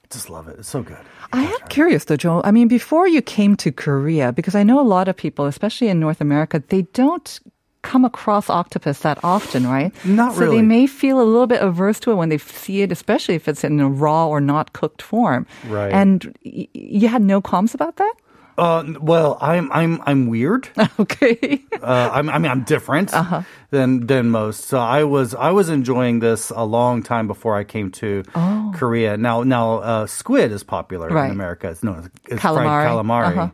Just 0.10 0.30
love 0.32 0.48
it. 0.48 0.58
It's 0.58 0.68
so 0.68 0.82
good. 0.82 0.98
I 1.34 1.44
am 1.44 1.68
curious 1.70 2.06
though, 2.06 2.18
Joel. 2.18 2.42
I 2.44 2.50
mean, 2.50 2.68
before 2.68 3.08
you 3.08 3.22
came 3.22 3.56
to 3.58 3.72
Korea, 3.72 4.32
because 4.32 4.56
I 4.56 4.64
know 4.64 4.80
a 4.80 4.88
lot 4.88 5.08
of 5.08 5.16
people, 5.16 5.46
especially 5.46 5.88
in 5.90 6.00
North 6.00 6.20
America, 6.20 6.64
they 6.70 6.82
don't 6.94 7.40
come 7.82 8.04
across 8.06 8.50
octopus 8.50 9.00
that 9.00 9.18
often, 9.24 9.66
right? 9.68 9.94
Not 10.06 10.34
so 10.36 10.42
really. 10.42 10.58
they 10.58 10.62
may 10.64 10.88
feel 10.88 11.22
a 11.22 11.24
little 11.24 11.48
bit 11.48 11.62
averse 11.62 12.00
to 12.02 12.12
it 12.12 12.16
when 12.16 12.30
they 12.30 12.38
see 12.38 12.82
it, 12.82 12.92
especially 12.92 13.36
if 13.36 13.48
it's 13.48 13.64
in 13.64 13.80
a 13.80 13.90
raw 13.90 14.28
or 14.28 14.42
not 14.42 14.74
cooked 14.74 15.02
form. 15.02 15.46
Right. 15.68 15.92
And 15.94 16.36
y- 16.46 16.68
you 16.74 17.08
had 17.08 17.22
no 17.22 17.42
qualms 17.42 17.74
about 17.74 17.96
that? 17.98 18.14
Uh, 18.58 18.84
well, 19.00 19.38
I'm 19.40 19.72
I'm 19.72 20.02
I'm 20.06 20.28
weird. 20.28 20.68
Okay. 21.00 21.64
uh, 21.82 22.10
I'm, 22.12 22.28
I 22.30 22.38
mean, 22.40 22.52
I'm 22.52 22.64
different 22.66 23.14
Uh-huh. 23.14 23.44
than 23.72 24.06
than 24.08 24.30
most. 24.32 24.66
So 24.66 24.78
I 24.80 25.06
was 25.06 25.34
I 25.34 25.52
was 25.52 25.70
enjoying 25.70 26.20
this 26.20 26.50
a 26.54 26.66
long 26.66 27.02
time 27.02 27.26
before 27.28 27.56
I 27.56 27.64
came 27.64 27.90
to 28.04 28.24
Korea. 28.76 29.16
Now 29.16 29.44
now 29.44 29.78
uh, 29.80 30.08
squid 30.08 30.52
is 30.52 30.64
popular 30.64 31.10
Oh. 31.10 31.16
Right. 31.16 31.26
in 31.28 31.32
America. 31.32 31.70
It's 31.70 31.84
known 31.84 32.00
as 32.00 32.06
it's 32.28 32.42
Calamari. 32.44 32.66
fried 32.68 32.88
calamari. 32.90 33.38
Uh-huh. 33.38 33.50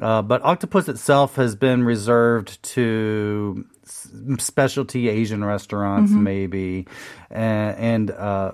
Uh, 0.00 0.22
but 0.22 0.42
octopus 0.42 0.88
itself 0.88 1.36
has 1.36 1.54
been 1.54 1.84
reserved 1.84 2.62
to 2.62 3.64
specialty 4.38 5.08
Asian 5.08 5.44
restaurants, 5.44 6.10
Mm-hmm. 6.12 6.22
maybe, 6.22 6.86
and, 7.30 7.76
and 7.78 8.10
uh, 8.10 8.52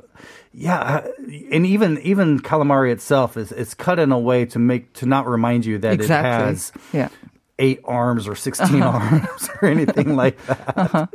yeah, 0.52 0.81
uh, 0.81 1.08
and 1.51 1.65
even 1.67 1.98
even 2.03 2.41
calamari 2.41 2.91
itself 2.93 3.36
is 3.36 3.53
it's 3.53 3.74
cut 3.74 3.98
in 3.98 4.13
a 4.13 4.19
way 4.19 4.44
to 4.46 4.58
make 4.58 4.93
to 4.94 5.06
not 5.06 5.27
remind 5.27 5.65
you 5.65 5.79
that 5.79 5.93
exactly. 5.94 6.31
it 6.31 6.32
has 6.48 6.72
yeah. 6.93 7.08
eight 7.58 7.81
arms 7.84 8.27
or 8.27 8.34
16 8.34 8.82
Uh-huh. 8.82 8.98
arms 9.29 9.48
or 9.63 9.69
anything 9.69 10.17
like 10.17 10.44
that. 10.46 11.08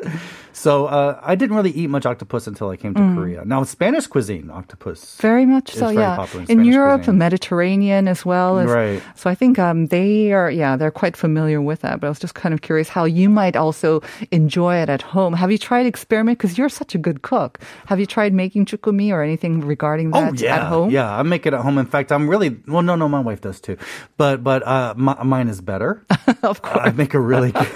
So 0.53 0.85
uh, 0.85 1.19
I 1.21 1.35
didn't 1.35 1.55
really 1.55 1.71
eat 1.71 1.89
much 1.89 2.05
octopus 2.05 2.47
until 2.47 2.69
I 2.69 2.77
came 2.77 2.93
to 2.93 3.01
Korea. 3.15 3.43
Now, 3.43 3.63
Spanish 3.63 4.07
cuisine, 4.07 4.49
octopus. 4.49 5.17
Very 5.17 5.45
much 5.45 5.73
so, 5.73 5.87
very 5.87 5.95
yeah. 5.95 6.15
popular 6.15 6.45
in 6.47 6.59
in 6.59 6.65
Europe, 6.65 7.01
cuisine. 7.01 7.17
Mediterranean 7.17 8.07
as 8.07 8.25
well. 8.25 8.59
As, 8.59 8.69
Right. 8.69 9.01
So 9.15 9.29
I 9.29 9.35
think 9.35 9.59
um, 9.59 9.87
they 9.87 10.31
are, 10.31 10.49
yeah, 10.49 10.77
they're 10.77 10.91
quite 10.91 11.17
familiar 11.17 11.61
with 11.61 11.81
that. 11.81 11.99
But 11.99 12.07
I 12.07 12.09
was 12.09 12.19
just 12.19 12.35
kind 12.35 12.53
of 12.53 12.61
curious 12.61 12.87
how 12.87 13.05
you 13.05 13.29
might 13.29 13.55
also 13.55 14.01
enjoy 14.31 14.75
it 14.77 14.89
at 14.89 15.01
home. 15.01 15.33
Have 15.33 15.51
you 15.51 15.57
tried 15.57 15.85
experiment? 15.85 16.37
Because 16.37 16.57
you're 16.57 16.69
such 16.69 16.95
a 16.95 16.97
good 16.97 17.23
cook. 17.23 17.59
Have 17.87 17.99
you 17.99 18.05
tried 18.05 18.33
making 18.33 18.65
chukumi 18.65 19.11
or 19.11 19.23
anything 19.23 19.61
regarding 19.61 20.11
that 20.11 20.33
Oh 20.33 20.35
yeah, 20.35 20.55
at 20.55 20.63
home? 20.63 20.89
yeah. 20.91 21.17
I 21.17 21.23
make 21.23 21.45
it 21.45 21.53
at 21.53 21.61
home. 21.61 21.77
In 21.77 21.85
fact, 21.85 22.11
I'm 22.11 22.29
really 22.29 22.55
well. 22.67 22.83
No, 22.83 22.95
no, 22.95 23.09
my 23.09 23.19
wife 23.19 23.41
does 23.41 23.59
too, 23.59 23.77
but 24.17 24.43
but 24.43 24.65
uh, 24.67 24.93
my, 24.97 25.21
mine 25.23 25.49
is 25.49 25.61
better. 25.61 26.05
of 26.43 26.61
course. 26.61 26.79
I 26.81 26.91
make 26.91 27.13
a 27.13 27.19
really 27.19 27.51
good. 27.51 27.67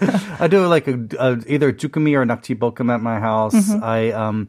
I 0.40 0.48
do 0.48 0.66
like 0.66 0.88
a, 0.88 0.94
a 1.18 1.38
either 1.46 1.72
jukumi 1.72 2.14
or 2.14 2.24
nakji 2.24 2.56
bokum 2.58 2.92
at 2.92 3.00
my 3.00 3.18
house. 3.20 3.54
Mm-hmm. 3.54 3.84
I 3.84 4.12
um. 4.12 4.48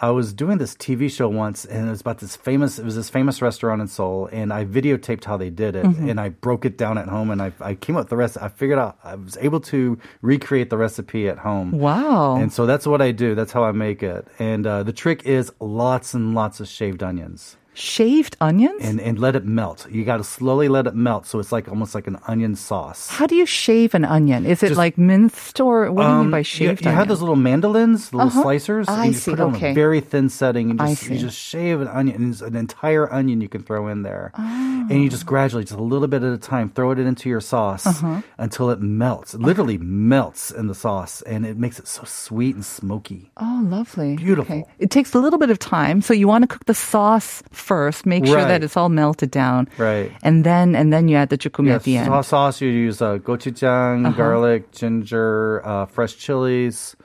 I 0.00 0.10
was 0.10 0.32
doing 0.32 0.58
this 0.58 0.76
TV 0.76 1.10
show 1.10 1.28
once, 1.28 1.64
and 1.64 1.88
it 1.88 1.90
was 1.90 2.00
about 2.02 2.18
this 2.18 2.36
famous. 2.36 2.78
It 2.78 2.84
was 2.84 2.94
this 2.94 3.10
famous 3.10 3.42
restaurant 3.42 3.80
in 3.82 3.88
Seoul, 3.88 4.28
and 4.30 4.52
I 4.52 4.64
videotaped 4.64 5.24
how 5.24 5.36
they 5.36 5.50
did 5.50 5.74
it, 5.74 5.84
Mm-hmm. 5.84 6.08
and 6.08 6.20
I 6.20 6.28
broke 6.28 6.64
it 6.64 6.78
down 6.78 6.98
at 6.98 7.08
home, 7.08 7.32
and 7.32 7.42
I, 7.42 7.50
I 7.60 7.74
came 7.74 7.96
up 7.96 8.02
with 8.02 8.10
the 8.10 8.16
rest. 8.16 8.36
I 8.40 8.46
figured 8.46 8.78
out 8.78 8.96
I 9.02 9.16
was 9.16 9.36
able 9.40 9.58
to 9.62 9.98
recreate 10.22 10.70
the 10.70 10.76
recipe 10.76 11.28
at 11.28 11.38
home. 11.38 11.72
Wow. 11.72 12.36
And 12.36 12.52
so 12.52 12.64
that's 12.64 12.86
what 12.86 13.02
I 13.02 13.10
do. 13.10 13.34
That's 13.34 13.50
how 13.50 13.64
I 13.64 13.72
make 13.72 14.04
it. 14.04 14.24
And 14.38 14.68
uh, 14.68 14.84
the 14.84 14.92
trick 14.92 15.26
is 15.26 15.50
lots 15.58 16.14
and 16.14 16.32
lots 16.32 16.60
of 16.60 16.68
shaved 16.68 17.02
onions. 17.02 17.56
Shaved 17.78 18.36
onions? 18.40 18.82
and, 18.82 19.00
and 19.00 19.18
let 19.20 19.36
it 19.36 19.44
melt. 19.44 19.86
You 19.88 20.04
got 20.04 20.16
to 20.16 20.24
slowly 20.24 20.68
let 20.68 20.88
it 20.88 20.96
melt, 20.96 21.26
so 21.26 21.38
it's 21.38 21.52
like 21.52 21.68
almost 21.68 21.94
like 21.94 22.08
an 22.08 22.18
onion 22.26 22.56
sauce. 22.56 23.08
How 23.08 23.26
do 23.26 23.36
you 23.36 23.46
shave 23.46 23.94
an 23.94 24.04
onion? 24.04 24.44
Is 24.46 24.64
it 24.64 24.68
Just- 24.70 24.78
like 24.78 24.98
minced 24.98 25.60
or 25.60 25.92
what 25.92 26.02
do 26.02 26.08
you 26.08 26.18
mean 26.22 26.30
by 26.32 26.38
Um, 26.38 26.40
you, 26.40 26.44
shaved 26.44 26.84
you 26.84 26.90
have 26.90 27.06
those 27.06 27.20
little 27.20 27.36
mandolins, 27.36 28.12
little 28.12 28.26
Uh-huh. 28.28 28.42
slicers. 28.42 28.88
I 28.88 29.04
and 29.06 29.14
you 29.14 29.20
see, 29.20 29.30
put 29.30 29.38
it 29.38 29.42
on 29.42 29.54
okay. 29.54 29.70
a 29.70 29.74
very 29.74 30.00
thin 30.00 30.28
setting, 30.28 30.70
and 30.72 30.82
I 30.82 30.88
just, 30.90 31.08
you 31.08 31.18
just 31.18 31.38
shave 31.38 31.80
an 31.80 31.86
onion, 31.88 32.16
and 32.16 32.32
it's 32.32 32.40
an 32.42 32.56
entire 32.56 33.06
onion 33.12 33.40
you 33.40 33.48
can 33.48 33.62
throw 33.62 33.86
in 33.86 34.02
there, 34.02 34.32
and 34.36 34.90
you 34.90 35.06
Oh. 35.06 35.08
just 35.08 35.24
gradually, 35.26 35.62
just 35.62 35.78
a 35.78 35.82
little 35.82 36.08
bit 36.08 36.24
at 36.24 36.32
a 36.32 36.38
time, 36.38 36.70
throw 36.70 36.90
it 36.90 36.98
into 36.98 37.28
your 37.28 37.40
sauce 37.40 37.86
Uh-huh. 37.86 38.22
until 38.38 38.70
it 38.70 38.80
melts. 38.82 39.34
It 39.34 39.40
literally 39.40 39.78
melts 39.78 40.50
in 40.50 40.66
the 40.66 40.74
sauce, 40.74 41.22
and 41.22 41.46
it 41.46 41.56
makes 41.56 41.78
it 41.78 41.86
so 41.86 42.02
sweet 42.04 42.56
and 42.56 42.64
smoky. 42.64 43.30
Oh, 43.36 43.62
lovely. 43.70 44.16
Beautiful. 44.16 44.56
Okay. 44.56 44.64
It 44.80 44.90
takes 44.90 45.14
a 45.14 45.20
little 45.20 45.38
bit 45.38 45.50
of 45.50 45.58
time. 45.60 46.02
So 46.02 46.12
you 46.12 46.26
want 46.26 46.42
to 46.42 46.48
cook 46.48 46.64
the 46.66 46.74
sauce 46.74 47.42
first, 47.68 48.06
make 48.08 48.24
sure 48.24 48.40
that 48.40 48.64
it's 48.64 48.76
all 48.80 48.88
melted 48.88 49.30
down. 49.30 49.68
Right. 49.76 50.08
And 50.24 50.42
then 50.48 50.74
and 50.74 50.88
then 50.92 51.08
you 51.08 51.16
add 51.20 51.28
the 51.28 51.36
chukumi 51.38 51.70
at 51.76 51.84
the 51.84 51.96
end. 52.00 52.08
Uh-huh. 52.08 52.22
sauce, 52.24 52.56
sauce 52.56 52.60
you 52.64 52.70
use 52.72 52.98
uh, 53.04 53.18
gochujang, 53.20 54.16
garlic, 54.16 54.72
ginger, 54.72 55.60
uh, 55.64 55.84
fresh 55.86 56.16
chilies. 56.16 56.96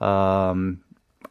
Um, 0.00 0.80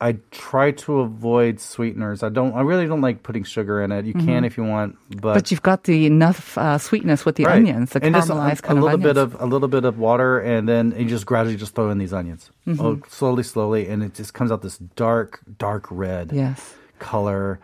I 0.01 0.17
try 0.31 0.71
to 0.83 0.99
avoid 1.07 1.59
sweeteners. 1.63 2.19
I 2.21 2.27
don't. 2.27 2.51
I 2.53 2.61
really 2.67 2.85
don't 2.85 2.99
like 2.99 3.23
putting 3.23 3.45
sugar 3.47 3.81
in 3.81 3.91
it. 3.95 4.03
You 4.05 4.13
can 4.13 4.43
if 4.43 4.57
you 4.59 4.63
want, 4.67 4.97
but, 5.07 5.15
Mm-hmm. 5.15 5.33
But 5.39 5.51
you've 5.51 5.61
got 5.63 5.85
the 5.85 6.05
enough 6.05 6.57
uh, 6.57 6.77
sweetness 6.77 7.23
with 7.23 7.35
the 7.39 7.45
Right. 7.45 7.55
onions, 7.63 7.91
the 7.95 8.03
and 8.03 8.13
just 8.13 8.29
a, 8.29 8.33
caramelized 8.33 8.69
a 8.69 8.73
little 8.75 8.99
of 8.99 9.01
bit 9.01 9.17
of 9.17 9.39
a 9.39 9.45
little 9.45 9.69
bit 9.69 9.85
of 9.85 9.97
water, 9.97 10.39
and 10.39 10.67
then 10.67 10.93
you 10.99 11.05
just 11.07 11.25
gradually 11.25 11.55
just 11.55 11.75
throw 11.75 11.89
in 11.91 11.97
these 11.97 12.11
onions, 12.11 12.51
Mm-hmm. 12.67 12.85
oh, 12.85 12.99
slowly, 13.07 13.43
slowly, 13.43 13.87
and 13.87 14.03
it 14.03 14.13
just 14.19 14.33
comes 14.33 14.51
out 14.51 14.61
this 14.61 14.77
dark, 14.77 15.39
dark 15.57 15.87
red 15.89 16.31
yes. 16.33 16.75
color, 16.99 17.59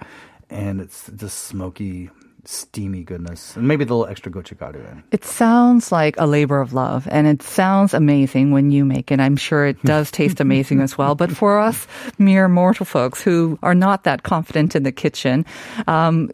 and 0.51 0.81
it's 0.81 1.09
just 1.15 1.45
smoky, 1.45 2.09
steamy 2.45 3.03
goodness, 3.03 3.55
and 3.55 3.67
maybe 3.67 3.85
the 3.85 3.95
little 3.95 4.11
extra 4.11 4.31
gochugaru 4.31 4.91
in. 4.91 5.03
It 5.11 5.23
sounds 5.23 5.91
like 5.91 6.15
a 6.19 6.27
labor 6.27 6.59
of 6.59 6.73
love, 6.73 7.07
and 7.09 7.25
it 7.25 7.41
sounds 7.41 7.93
amazing 7.93 8.51
when 8.51 8.69
you 8.69 8.85
make 8.85 9.11
it. 9.11 9.19
I'm 9.19 9.37
sure 9.37 9.65
it 9.65 9.81
does 9.83 10.11
taste 10.19 10.39
amazing 10.39 10.81
as 10.81 10.97
well. 10.97 11.15
But 11.15 11.31
for 11.31 11.59
us 11.59 11.87
mere 12.19 12.47
mortal 12.47 12.85
folks 12.85 13.21
who 13.21 13.57
are 13.63 13.75
not 13.75 14.03
that 14.03 14.23
confident 14.23 14.75
in 14.75 14.83
the 14.83 14.91
kitchen, 14.91 15.45
um, 15.87 16.29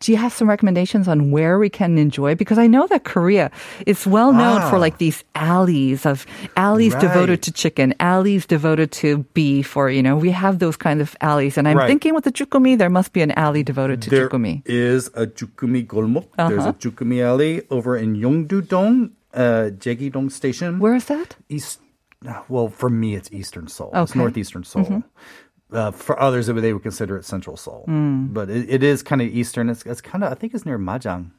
do 0.00 0.10
you 0.12 0.18
have 0.18 0.32
some 0.32 0.48
recommendations 0.48 1.06
on 1.08 1.30
where 1.30 1.58
we 1.58 1.68
can 1.68 1.98
enjoy? 1.98 2.34
Because 2.34 2.56
I 2.58 2.66
know 2.66 2.86
that 2.88 3.04
Korea 3.04 3.50
is 3.86 4.06
well 4.06 4.32
known 4.32 4.62
Ah. 4.62 4.70
for 4.70 4.78
like 4.78 4.96
these 4.96 5.22
alleys 5.34 6.06
of 6.06 6.24
alleys 6.56 6.94
devoted 6.96 7.42
to 7.42 7.52
chicken, 7.52 7.92
alleys 8.00 8.46
devoted 8.46 8.90
to 8.92 9.18
beef, 9.34 9.76
or 9.76 9.90
you 9.90 10.02
know, 10.02 10.16
we 10.16 10.30
have 10.30 10.58
those 10.58 10.76
kind 10.76 11.00
of 11.00 11.14
alleys. 11.20 11.58
And 11.58 11.68
I'm 11.68 11.76
Right. 11.76 11.86
thinking 11.86 12.14
with 12.14 12.24
the 12.24 12.32
chukumi, 12.32 12.78
there 12.78 12.88
must 12.90 13.12
be 13.12 13.20
an 13.20 13.32
alley 13.32 13.62
devoted 13.62 14.00
to 14.02 14.10
There 14.10 14.28
chukumi. 14.28 14.62
is 14.64 15.08
a 15.14 15.26
Jukumi 15.26 15.86
Golmok. 15.86 16.26
There's 16.36 16.60
Uh-huh. 16.64 16.70
a 16.70 16.72
Jukumi 16.80 17.20
Alley 17.22 17.62
over 17.70 17.94
in 17.96 18.16
Yongdu-dong, 18.16 19.10
uh, 19.34 19.68
Jegidong 19.78 20.32
Station. 20.32 20.78
Where 20.80 20.94
is 20.94 21.04
that? 21.06 21.36
East. 21.48 21.80
Well, 22.48 22.68
for 22.68 22.90
me, 22.90 23.14
it's 23.16 23.30
Eastern 23.32 23.68
Seoul. 23.68 23.88
It's 23.92 23.96
Okay. 23.96 24.10
Mm-hmm. 24.10 24.18
northeastern 24.20 24.64
Seoul. 24.64 25.02
Uh, 25.72 25.90
for 25.90 26.20
others, 26.20 26.46
they 26.46 26.72
would 26.72 26.82
consider 26.82 27.16
it 27.16 27.24
Central 27.24 27.56
Seoul, 27.56 27.84
mm. 27.88 28.32
but 28.32 28.50
it, 28.50 28.68
it 28.68 28.82
is 28.82 29.02
kind 29.02 29.22
of 29.22 29.28
Eastern. 29.28 29.68
It's, 29.70 29.84
it's 29.86 30.00
kind 30.00 30.24
of 30.24 30.32
I 30.32 30.34
think 30.34 30.54
it's 30.54 30.66
near 30.66 30.78
Majang. 30.78 31.30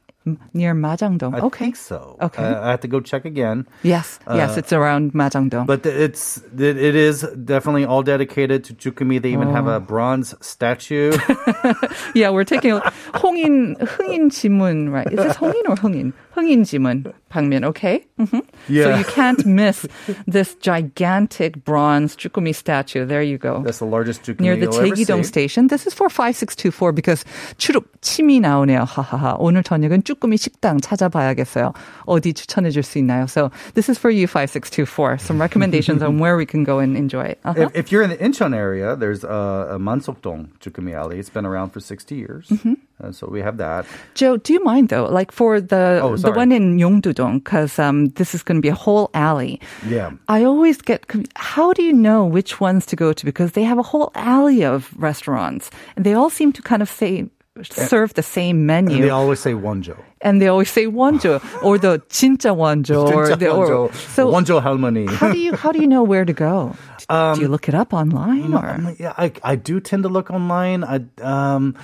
Near 0.53 0.75
Majangdong. 0.75 1.33
I 1.33 1.39
okay. 1.39 1.65
think 1.65 1.75
so. 1.75 2.15
Okay. 2.21 2.43
I, 2.43 2.67
I 2.67 2.71
have 2.71 2.81
to 2.81 2.87
go 2.87 2.99
check 2.99 3.25
again. 3.25 3.67
Yes, 3.81 4.19
uh, 4.27 4.35
yes, 4.35 4.55
it's 4.55 4.71
around 4.71 5.13
Majangdong. 5.13 5.65
But 5.65 5.83
it's 5.83 6.37
it, 6.37 6.77
it 6.77 6.95
is 6.95 7.23
definitely 7.43 7.85
all 7.85 8.03
dedicated 8.03 8.63
to 8.65 8.75
Jukumi. 8.75 9.19
They 9.19 9.33
even 9.33 9.47
oh. 9.47 9.53
have 9.53 9.65
a 9.65 9.77
oh. 9.77 9.79
bronze 9.79 10.35
statue. 10.39 11.17
yeah, 12.13 12.29
we're 12.29 12.43
taking 12.43 12.77
Hongin 13.17 13.79
Hongin 13.79 14.29
Jimun, 14.29 14.91
right? 14.91 15.11
Is 15.11 15.17
this 15.17 15.37
Hongin 15.37 15.67
or 15.67 15.75
Hongin? 15.75 16.13
Hongin 16.35 16.61
Jimun. 16.69 17.11
Pangmin, 17.31 17.63
okay? 17.63 18.05
Mm-hmm. 18.19 18.39
Yeah. 18.67 18.83
So 18.83 18.95
you 18.97 19.05
can't 19.05 19.45
miss 19.45 19.87
this 20.27 20.55
gigantic 20.55 21.63
bronze 21.63 22.15
Chukumi 22.15 22.53
statue. 22.53 23.05
There 23.05 23.23
you 23.23 23.37
go. 23.37 23.63
That's 23.63 23.79
the 23.79 23.85
largest 23.85 24.23
Chukumi 24.23 24.41
Near 24.41 24.57
the 24.57 24.67
Jegidong 24.67 25.23
station. 25.25 25.67
This 25.67 25.87
is 25.87 25.93
for 25.93 26.09
5624 26.09 26.91
because 26.91 27.23
추룩 27.57 27.85
침이 28.01 28.39
나오네요. 28.41 28.83
하하하. 28.83 29.37
오늘 29.39 29.63
저녁은 29.63 30.03
쭈꾸미 30.03 30.37
식당 30.37 30.79
찾아봐야겠어요. 30.79 31.73
어디 32.05 32.33
추천해 32.33 32.69
줄 32.69 32.83
수 32.83 32.97
있나요? 32.99 33.29
So 33.29 33.51
this 33.73 33.89
is 33.89 33.97
for 33.97 34.11
you 34.11 34.27
5624. 34.27 35.17
Some 35.19 35.39
recommendations 35.39 36.01
on 36.03 36.19
where 36.19 36.35
we 36.35 36.45
can 36.45 36.63
go 36.63 36.79
and 36.79 36.97
enjoy 36.97 37.23
it. 37.23 37.39
Uh-huh. 37.45 37.61
If, 37.61 37.75
if, 37.75 37.91
you're 37.91 38.01
in 38.03 38.09
the 38.09 38.17
Incheon 38.17 38.55
area, 38.55 38.95
there's 38.95 39.23
a, 39.23 39.77
a 39.77 39.79
Mansokdong 39.79 40.57
Chukumi 40.59 40.93
alley. 40.93 41.19
It's 41.19 41.29
been 41.29 41.45
around 41.45 41.69
for 41.69 41.79
60 41.79 42.15
years. 42.15 42.47
Mm-hmm. 42.49 42.73
And 43.03 43.15
so 43.15 43.27
we 43.27 43.41
have 43.41 43.57
that. 43.57 43.85
Joe, 44.15 44.37
do 44.37 44.53
you 44.53 44.63
mind 44.63 44.89
though? 44.89 45.05
Like 45.05 45.31
for 45.31 45.59
the 45.59 45.99
oh, 46.01 46.17
the 46.17 46.31
one 46.31 46.51
in 46.51 46.77
Yongdudong, 46.77 47.43
because 47.43 47.79
um, 47.79 48.07
this 48.09 48.33
is 48.35 48.43
going 48.43 48.57
to 48.57 48.61
be 48.61 48.69
a 48.69 48.75
whole 48.75 49.09
alley. 49.13 49.59
Yeah. 49.87 50.11
I 50.27 50.43
always 50.43 50.81
get. 50.81 51.05
How 51.35 51.73
do 51.73 51.83
you 51.83 51.93
know 51.93 52.25
which 52.25 52.59
ones 52.59 52.85
to 52.87 52.95
go 52.95 53.13
to? 53.13 53.25
Because 53.25 53.53
they 53.53 53.63
have 53.63 53.77
a 53.77 53.83
whole 53.83 54.11
alley 54.15 54.63
of 54.63 54.93
restaurants, 54.97 55.71
and 55.95 56.05
they 56.05 56.13
all 56.13 56.29
seem 56.29 56.53
to 56.53 56.61
kind 56.61 56.81
of 56.81 56.89
say 56.89 57.29
serve 57.63 58.13
the 58.13 58.23
same 58.23 58.65
menu. 58.65 58.95
And 58.95 59.03
they 59.03 59.09
always 59.09 59.39
say 59.39 59.53
wonjo. 59.53 59.97
And 60.21 60.41
they 60.41 60.47
always 60.47 60.69
say 60.69 60.85
wonjo 60.85 61.41
or 61.63 61.77
the 61.77 61.99
chincha 62.09 62.55
wonjo 62.55 63.11
or 63.13 63.35
the 63.35 63.49
or, 63.49 63.91
so 63.93 64.31
wonjo 64.31 64.61
halmoni. 64.61 65.09
how 65.09 65.31
do 65.31 65.39
you 65.39 65.55
how 65.55 65.71
do 65.71 65.81
you 65.81 65.87
know 65.87 66.03
where 66.03 66.25
to 66.25 66.33
go? 66.33 66.75
do, 66.97 67.05
um, 67.09 67.35
do 67.35 67.41
you 67.41 67.47
look 67.47 67.67
it 67.67 67.75
up 67.75 67.93
online 67.93 68.51
no, 68.51 68.59
or? 68.59 68.95
Yeah, 68.97 69.13
I 69.17 69.33
I 69.43 69.55
do 69.55 69.79
tend 69.79 70.03
to 70.03 70.09
look 70.09 70.31
online. 70.31 70.83
I 70.83 71.01
um 71.21 71.75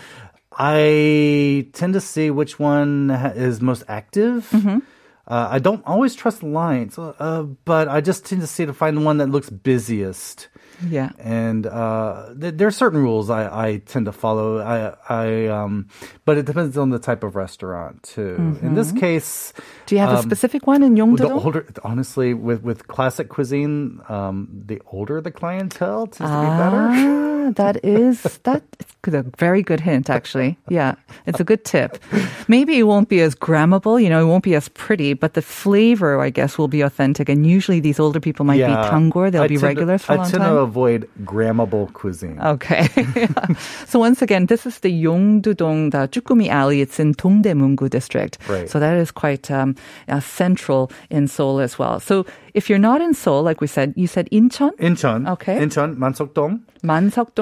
I 0.57 1.67
tend 1.73 1.93
to 1.93 2.01
see 2.01 2.31
which 2.31 2.59
one 2.59 3.11
is 3.35 3.61
most 3.61 3.83
active. 3.87 4.49
Mm-hmm. 4.51 4.79
Uh, 5.27 5.47
I 5.51 5.59
don't 5.59 5.83
always 5.85 6.15
trust 6.15 6.41
lines, 6.41 6.97
uh, 6.97 7.43
but 7.65 7.89
I 7.89 7.99
just 7.99 8.25
tend 8.25 8.41
to 8.41 8.47
see 8.47 8.65
to 8.65 8.73
find 8.73 8.95
the 8.95 9.01
one 9.01 9.17
that 9.17 9.27
looks 9.29 9.49
busiest. 9.49 10.47
Yeah. 10.87 11.09
And 11.19 11.65
uh, 11.65 12.33
th- 12.39 12.53
there 12.55 12.67
are 12.67 12.71
certain 12.71 13.01
rules 13.01 13.29
I, 13.29 13.67
I 13.67 13.77
tend 13.79 14.05
to 14.05 14.13
follow. 14.13 14.59
I, 14.59 14.95
I 15.09 15.47
um, 15.47 15.89
but 16.23 16.37
it 16.37 16.45
depends 16.45 16.77
on 16.77 16.91
the 16.91 16.99
type 16.99 17.23
of 17.23 17.35
restaurant 17.35 18.03
too. 18.03 18.57
In 18.61 18.75
this 18.75 18.91
case, 18.93 19.53
Do 19.85 19.95
you 19.95 20.01
have 20.01 20.11
a 20.11 20.17
um, 20.19 20.23
specific 20.23 20.65
one 20.65 20.81
in 20.81 20.95
the 20.95 21.29
older, 21.29 21.67
honestly, 21.83 22.33
with 22.33 22.63
with 22.63 22.87
classic 22.87 23.27
cuisine, 23.27 23.99
um, 24.07 24.47
the 24.65 24.81
older 24.91 25.19
the 25.19 25.31
clientele 25.31 26.07
tends 26.07 26.31
to 26.31 26.41
be 26.41 26.47
better. 26.47 27.36
That 27.55 27.83
is 27.83 28.23
that 28.43 28.63
is 29.07 29.13
a 29.13 29.23
very 29.37 29.61
good 29.63 29.79
hint, 29.79 30.09
actually. 30.09 30.57
Yeah, 30.69 30.95
it's 31.25 31.39
a 31.39 31.43
good 31.43 31.63
tip. 31.63 31.97
Maybe 32.47 32.77
it 32.77 32.83
won't 32.83 33.07
be 33.07 33.21
as 33.21 33.35
grammable, 33.35 34.01
you 34.03 34.09
know, 34.09 34.21
it 34.21 34.27
won't 34.27 34.43
be 34.43 34.53
as 34.55 34.67
pretty, 34.69 35.13
but 35.13 35.33
the 35.33 35.41
flavor, 35.41 36.19
I 36.19 36.29
guess, 36.29 36.57
will 36.57 36.67
be 36.67 36.81
authentic. 36.81 37.29
And 37.29 37.45
usually, 37.47 37.79
these 37.79 37.99
older 37.99 38.19
people 38.19 38.43
might 38.45 38.57
be 38.57 38.63
tanggor; 38.63 39.31
they'll 39.31 39.43
I 39.43 39.47
be 39.47 39.57
to- 39.57 39.65
regulars 39.65 40.03
for 40.03 40.13
a 40.13 40.15
I 40.15 40.17
long 40.19 40.31
time. 40.31 40.41
I 40.41 40.45
tend 40.45 40.55
to 40.55 40.59
avoid 40.59 41.09
grammable 41.23 41.91
cuisine. 41.93 42.39
Okay. 42.41 42.87
so 43.87 43.99
once 43.99 44.21
again, 44.21 44.47
this 44.47 44.65
is 44.65 44.79
the 44.79 44.91
Yongdudong, 44.91 45.91
the 45.91 46.07
Chukumi 46.09 46.49
Alley. 46.49 46.81
It's 46.81 46.99
in 46.99 47.13
Dongdaemungu 47.13 47.89
district. 47.89 48.37
Right. 48.49 48.69
So 48.69 48.79
that 48.79 48.95
is 48.97 49.11
quite 49.11 49.49
um, 49.51 49.75
uh, 50.09 50.19
central 50.19 50.91
in 51.09 51.27
Seoul 51.27 51.59
as 51.59 51.79
well. 51.79 51.99
So 51.99 52.25
if 52.53 52.69
you're 52.69 52.79
not 52.79 53.01
in 53.01 53.13
Seoul, 53.13 53.43
like 53.43 53.61
we 53.61 53.67
said, 53.67 53.93
you 53.95 54.07
said 54.07 54.27
Incheon, 54.31 54.71
Incheon, 54.79 55.29
Okay. 55.29 55.59
Incheon, 55.59 55.95
Mansokdong, 55.95 56.61
Manseokdong 56.83 57.36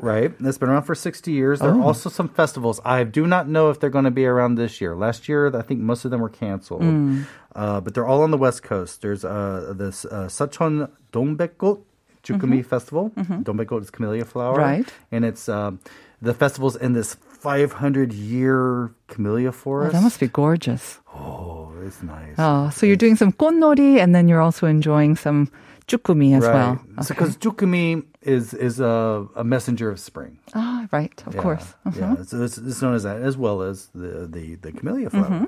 Right. 0.00 0.32
It's 0.40 0.58
been 0.58 0.68
around 0.68 0.84
for 0.84 0.94
60 0.94 1.30
years. 1.32 1.60
There 1.60 1.70
oh. 1.70 1.80
are 1.80 1.82
also 1.82 2.08
some 2.08 2.28
festivals. 2.28 2.80
I 2.84 3.04
do 3.04 3.26
not 3.26 3.48
know 3.48 3.70
if 3.70 3.80
they're 3.80 3.90
going 3.90 4.04
to 4.04 4.10
be 4.10 4.26
around 4.26 4.56
this 4.56 4.80
year. 4.80 4.94
Last 4.94 5.28
year, 5.28 5.54
I 5.56 5.62
think 5.62 5.80
most 5.80 6.04
of 6.04 6.10
them 6.10 6.20
were 6.20 6.28
canceled. 6.28 6.82
Mm. 6.82 7.26
Uh, 7.54 7.80
but 7.80 7.94
they're 7.94 8.06
all 8.06 8.22
on 8.22 8.30
the 8.30 8.38
West 8.38 8.62
Coast. 8.62 9.02
There's 9.02 9.24
uh, 9.24 9.72
this 9.76 10.04
uh, 10.04 10.26
Seocheon 10.26 10.90
Dongbekgot 11.12 11.82
Jukumi 12.24 12.40
mm-hmm. 12.40 12.60
Festival. 12.62 13.10
Mm-hmm. 13.10 13.42
Dongbekgot 13.42 13.82
is 13.82 13.90
camellia 13.90 14.24
flower. 14.24 14.56
Right. 14.56 14.88
And 15.12 15.24
it's 15.24 15.48
um, 15.48 15.80
the 16.20 16.34
festival's 16.34 16.76
in 16.76 16.94
this 16.94 17.14
500 17.14 18.12
year 18.12 18.94
camellia 19.06 19.48
oh, 19.48 19.52
forest. 19.52 19.94
Oh, 19.94 19.98
that 19.98 20.02
must 20.02 20.18
be 20.18 20.28
gorgeous. 20.28 21.00
Oh, 21.14 21.72
it's 21.84 22.02
nice. 22.02 22.34
Oh, 22.38 22.70
so 22.70 22.86
you're 22.86 22.96
doing 22.96 23.16
some 23.16 23.32
konnori 23.32 23.98
and 23.98 24.14
then 24.14 24.28
you're 24.28 24.40
also 24.40 24.66
enjoying 24.66 25.14
some 25.16 25.50
chukumi 25.86 26.34
as 26.36 26.44
right. 26.44 26.54
well. 26.54 26.72
Okay. 26.72 27.02
So, 27.02 27.14
because 27.14 27.36
chukumi 27.36 28.02
is 28.24 28.54
is 28.54 28.80
a, 28.80 29.26
a 29.36 29.44
messenger 29.44 29.90
of 29.90 29.98
spring. 30.00 30.38
Ah, 30.54 30.88
right, 30.92 31.22
of 31.26 31.34
Yeah, 31.34 31.42
course. 31.42 31.74
Uh-huh. 31.86 31.98
Yeah, 32.00 32.22
so 32.24 32.42
it's, 32.42 32.58
it's 32.58 32.82
known 32.82 32.94
as 32.94 33.02
that, 33.04 33.22
as 33.22 33.36
well 33.36 33.62
as 33.62 33.86
the 33.94 34.26
the, 34.26 34.56
the 34.56 34.72
camellia 34.72 35.10
flower. 35.10 35.24
Mm-hmm. 35.24 35.44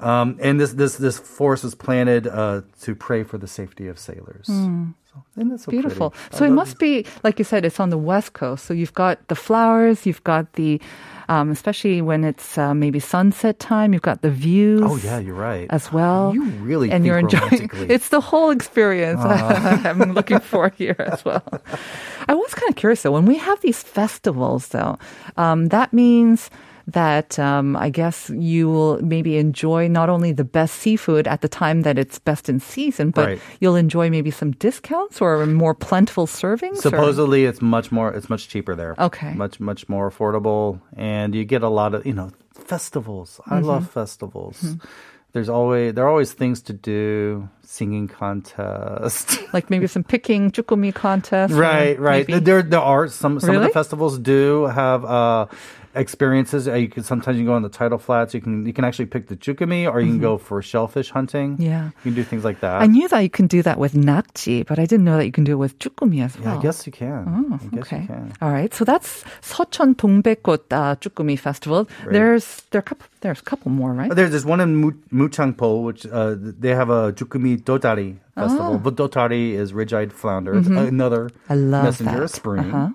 Um, 0.00 0.38
and 0.40 0.60
this 0.60 0.72
this 0.72 0.96
this 0.96 1.18
forest 1.18 1.64
was 1.64 1.74
planted 1.74 2.26
uh, 2.26 2.62
to 2.82 2.94
pray 2.94 3.22
for 3.22 3.38
the 3.38 3.46
safety 3.46 3.86
of 3.88 3.98
sailors. 3.98 4.46
So, 5.12 5.24
and 5.36 5.50
that's 5.50 5.64
so. 5.64 5.70
Beautiful. 5.70 6.10
pretty. 6.10 6.36
So 6.36 6.44
I 6.44 6.48
it 6.48 6.52
must 6.52 6.78
be, 6.78 7.04
like 7.24 7.38
you 7.38 7.44
said, 7.44 7.64
it's 7.64 7.80
on 7.80 7.90
the 7.90 7.98
west 7.98 8.32
coast. 8.32 8.64
So 8.64 8.74
you've 8.74 8.94
got 8.94 9.26
the 9.28 9.34
flowers, 9.34 10.06
you've 10.06 10.22
got 10.22 10.52
the, 10.52 10.80
um, 11.28 11.50
especially 11.50 12.00
when 12.00 12.22
it's 12.22 12.56
uh, 12.56 12.74
maybe 12.74 13.00
sunset 13.00 13.58
time, 13.58 13.92
you've 13.92 14.02
got 14.02 14.22
the 14.22 14.30
views. 14.30 14.82
Oh 14.84 14.96
yeah, 14.96 15.18
you're 15.18 15.34
right. 15.34 15.66
As 15.70 15.92
well. 15.92 16.32
You 16.32 16.44
really 16.62 16.90
and 16.92 17.04
you're 17.04 17.18
enjoying 17.18 17.70
it's 17.90 18.10
the 18.10 18.20
whole 18.20 18.50
experience 18.50 19.20
I'm 19.24 20.12
looking 20.12 20.38
for 20.40 20.70
here 20.70 20.96
as 20.98 21.24
well. 21.24 21.44
I 22.28 22.34
was 22.34 22.54
kind 22.54 22.70
of 22.70 22.76
curious 22.76 23.02
though, 23.02 23.12
when 23.12 23.26
we 23.26 23.36
have 23.36 23.60
these 23.62 23.82
festivals 23.82 24.68
though, 24.68 24.98
um, 25.36 25.66
that 25.68 25.92
means 25.92 26.50
that 26.86 27.38
um, 27.38 27.76
I 27.76 27.90
guess 27.90 28.30
you 28.30 28.68
will 28.68 29.00
maybe 29.02 29.36
enjoy 29.38 29.88
not 29.88 30.08
only 30.08 30.32
the 30.32 30.44
best 30.44 30.74
seafood 30.76 31.26
at 31.28 31.40
the 31.40 31.48
time 31.48 31.82
that 31.82 31.98
it's 31.98 32.18
best 32.18 32.48
in 32.48 32.60
season, 32.60 33.10
but 33.10 33.26
Right. 33.26 33.40
you'll 33.60 33.76
enjoy 33.76 34.10
maybe 34.10 34.30
some 34.30 34.52
discounts 34.52 35.20
or 35.20 35.46
more 35.46 35.74
plentiful 35.74 36.26
servings. 36.26 36.78
or- 36.78 36.90
Supposedly, 36.90 37.44
it's 37.44 37.60
much 37.62 37.92
more. 37.92 38.12
It's 38.12 38.28
much 38.30 38.48
cheaper 38.48 38.74
there. 38.74 38.94
Okay. 38.98 39.34
much 39.34 39.60
much 39.60 39.88
more 39.88 40.10
affordable, 40.10 40.80
and 40.96 41.34
you 41.34 41.44
get 41.44 41.62
a 41.62 41.68
lot 41.68 41.94
of 41.94 42.04
you 42.06 42.12
know 42.14 42.30
festivals. 42.54 43.40
I 43.46 43.60
love 43.60 43.82
Mm-hmm. 43.84 43.92
festivals. 44.00 44.76
There's 45.32 45.48
always 45.48 45.94
there 45.94 46.04
are 46.04 46.08
always 46.08 46.32
things 46.32 46.60
to 46.62 46.72
do. 46.72 47.48
Singing 47.62 48.08
contest. 48.08 49.38
like 49.54 49.70
maybe 49.70 49.86
some 49.86 50.02
picking 50.02 50.50
chukumi 50.50 50.92
contest. 50.92 51.54
right, 51.54 51.98
right. 52.00 52.26
maybe- 52.28 52.40
There 52.44 52.62
there 52.62 52.80
are 52.80 53.06
some 53.08 53.38
some 53.38 53.54
of 53.56 53.62
the 53.62 53.68
festivals 53.68 54.18
do 54.18 54.66
have 54.66 55.04
uh 55.04 55.46
experiences. 55.94 56.68
Uh, 56.68 56.74
You 56.74 56.88
can 56.88 57.02
sometimes 57.02 57.38
you 57.38 57.44
go 57.44 57.54
on 57.54 57.62
the 57.62 57.68
tidal 57.68 57.98
flats. 57.98 58.34
You 58.34 58.40
can 58.40 58.66
you 58.66 58.72
can 58.72 58.84
actually 58.84 59.06
pick 59.06 59.28
the 59.28 59.36
chukumi, 59.36 59.90
or 59.90 60.00
you 60.00 60.08
can 60.12 60.20
go 60.20 60.38
for 60.38 60.62
shellfish 60.62 61.10
hunting. 61.10 61.54
Mm-hmm. 61.54 61.62
Yeah. 61.62 61.84
you 62.04 62.12
can 62.12 62.14
do 62.14 62.24
things 62.24 62.44
like 62.44 62.60
that. 62.60 62.82
I 62.82 62.86
knew 62.86 63.08
that 63.08 63.20
you 63.20 63.30
can 63.30 63.46
do 63.46 63.62
that 63.62 63.78
with 63.78 63.94
nakji, 63.94 64.66
but 64.66 64.78
I 64.78 64.86
didn't 64.86 65.04
know 65.04 65.16
that 65.16 65.26
you 65.26 65.32
can 65.32 65.44
do 65.44 65.52
it 65.52 65.56
with 65.56 65.78
chukumi 65.78 66.24
as 66.24 66.36
yeah, 66.36 66.44
well. 66.44 66.58
I 66.58 66.62
guess 66.62 66.86
you 66.86 66.92
can. 66.92 67.24
Oh, 67.26 67.54
I 67.54 67.76
guess 67.76 67.86
okay. 67.86 68.00
you 68.02 68.06
can. 68.06 68.32
All 68.40 68.52
right. 68.52 68.72
So 68.72 68.84
that's 68.84 69.24
Seocheon 69.42 69.94
Dongbekgot 69.96 70.64
uh, 70.70 70.96
Chukumi 70.96 71.38
Festival. 71.38 71.88
There's 72.06 72.62
there 72.70 72.78
are 72.80 72.86
a 72.86 72.90
couple, 72.90 73.06
there's 73.20 73.40
a 73.40 73.42
couple 73.42 73.70
more, 73.70 73.92
right? 73.92 74.10
Uh, 74.10 74.14
There's 74.14 74.30
this 74.32 74.44
one 74.44 74.60
in 74.60 74.76
Mu- 74.76 75.00
Muchangpo, 75.12 75.82
which 75.84 76.06
uh, 76.06 76.34
they 76.38 76.70
have 76.74 76.88
a 76.90 77.12
Jukumi 77.12 77.60
Dotari 77.62 78.16
festival. 78.34 78.78
But 78.78 78.96
Dotari 78.96 79.52
is 79.52 79.72
ridge-eyed 79.74 80.12
flounder, 80.12 80.54
It's 80.58 80.68
another 80.68 81.24
Ah. 81.26 81.28
Mm-hmm. 81.28 81.52
I 81.52 81.56
love 81.56 81.84
messenger 81.84 82.22
of 82.22 82.30
that. 82.30 82.36
spring. 82.36 82.72
Uh-huh. 82.74 82.88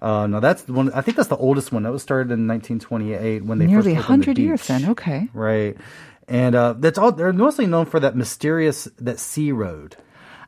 Uh, 0.00 0.26
no, 0.26 0.40
that's 0.40 0.62
the 0.62 0.72
one. 0.72 0.92
I 0.92 1.00
think 1.02 1.16
that's 1.16 1.28
the 1.28 1.36
oldest 1.36 1.72
one. 1.72 1.82
That 1.84 1.92
was 1.92 2.02
started 2.02 2.30
in 2.32 2.46
1928 2.48 3.44
when 3.44 3.58
they 3.58 3.66
Nearly 3.66 3.94
first 3.94 4.08
opened 4.08 4.24
the 4.24 4.32
100 4.32 4.38
years 4.38 4.60
beach. 4.60 4.68
then. 4.68 4.90
Okay. 4.90 5.28
Right, 5.34 5.76
and 6.28 6.54
uh, 6.54 6.74
that's 6.78 6.98
all. 6.98 7.12
They're 7.12 7.32
mostly 7.32 7.66
known 7.66 7.86
for 7.86 8.00
that 8.00 8.16
mysterious 8.16 8.88
that 8.98 9.18
sea 9.20 9.52
road, 9.52 9.96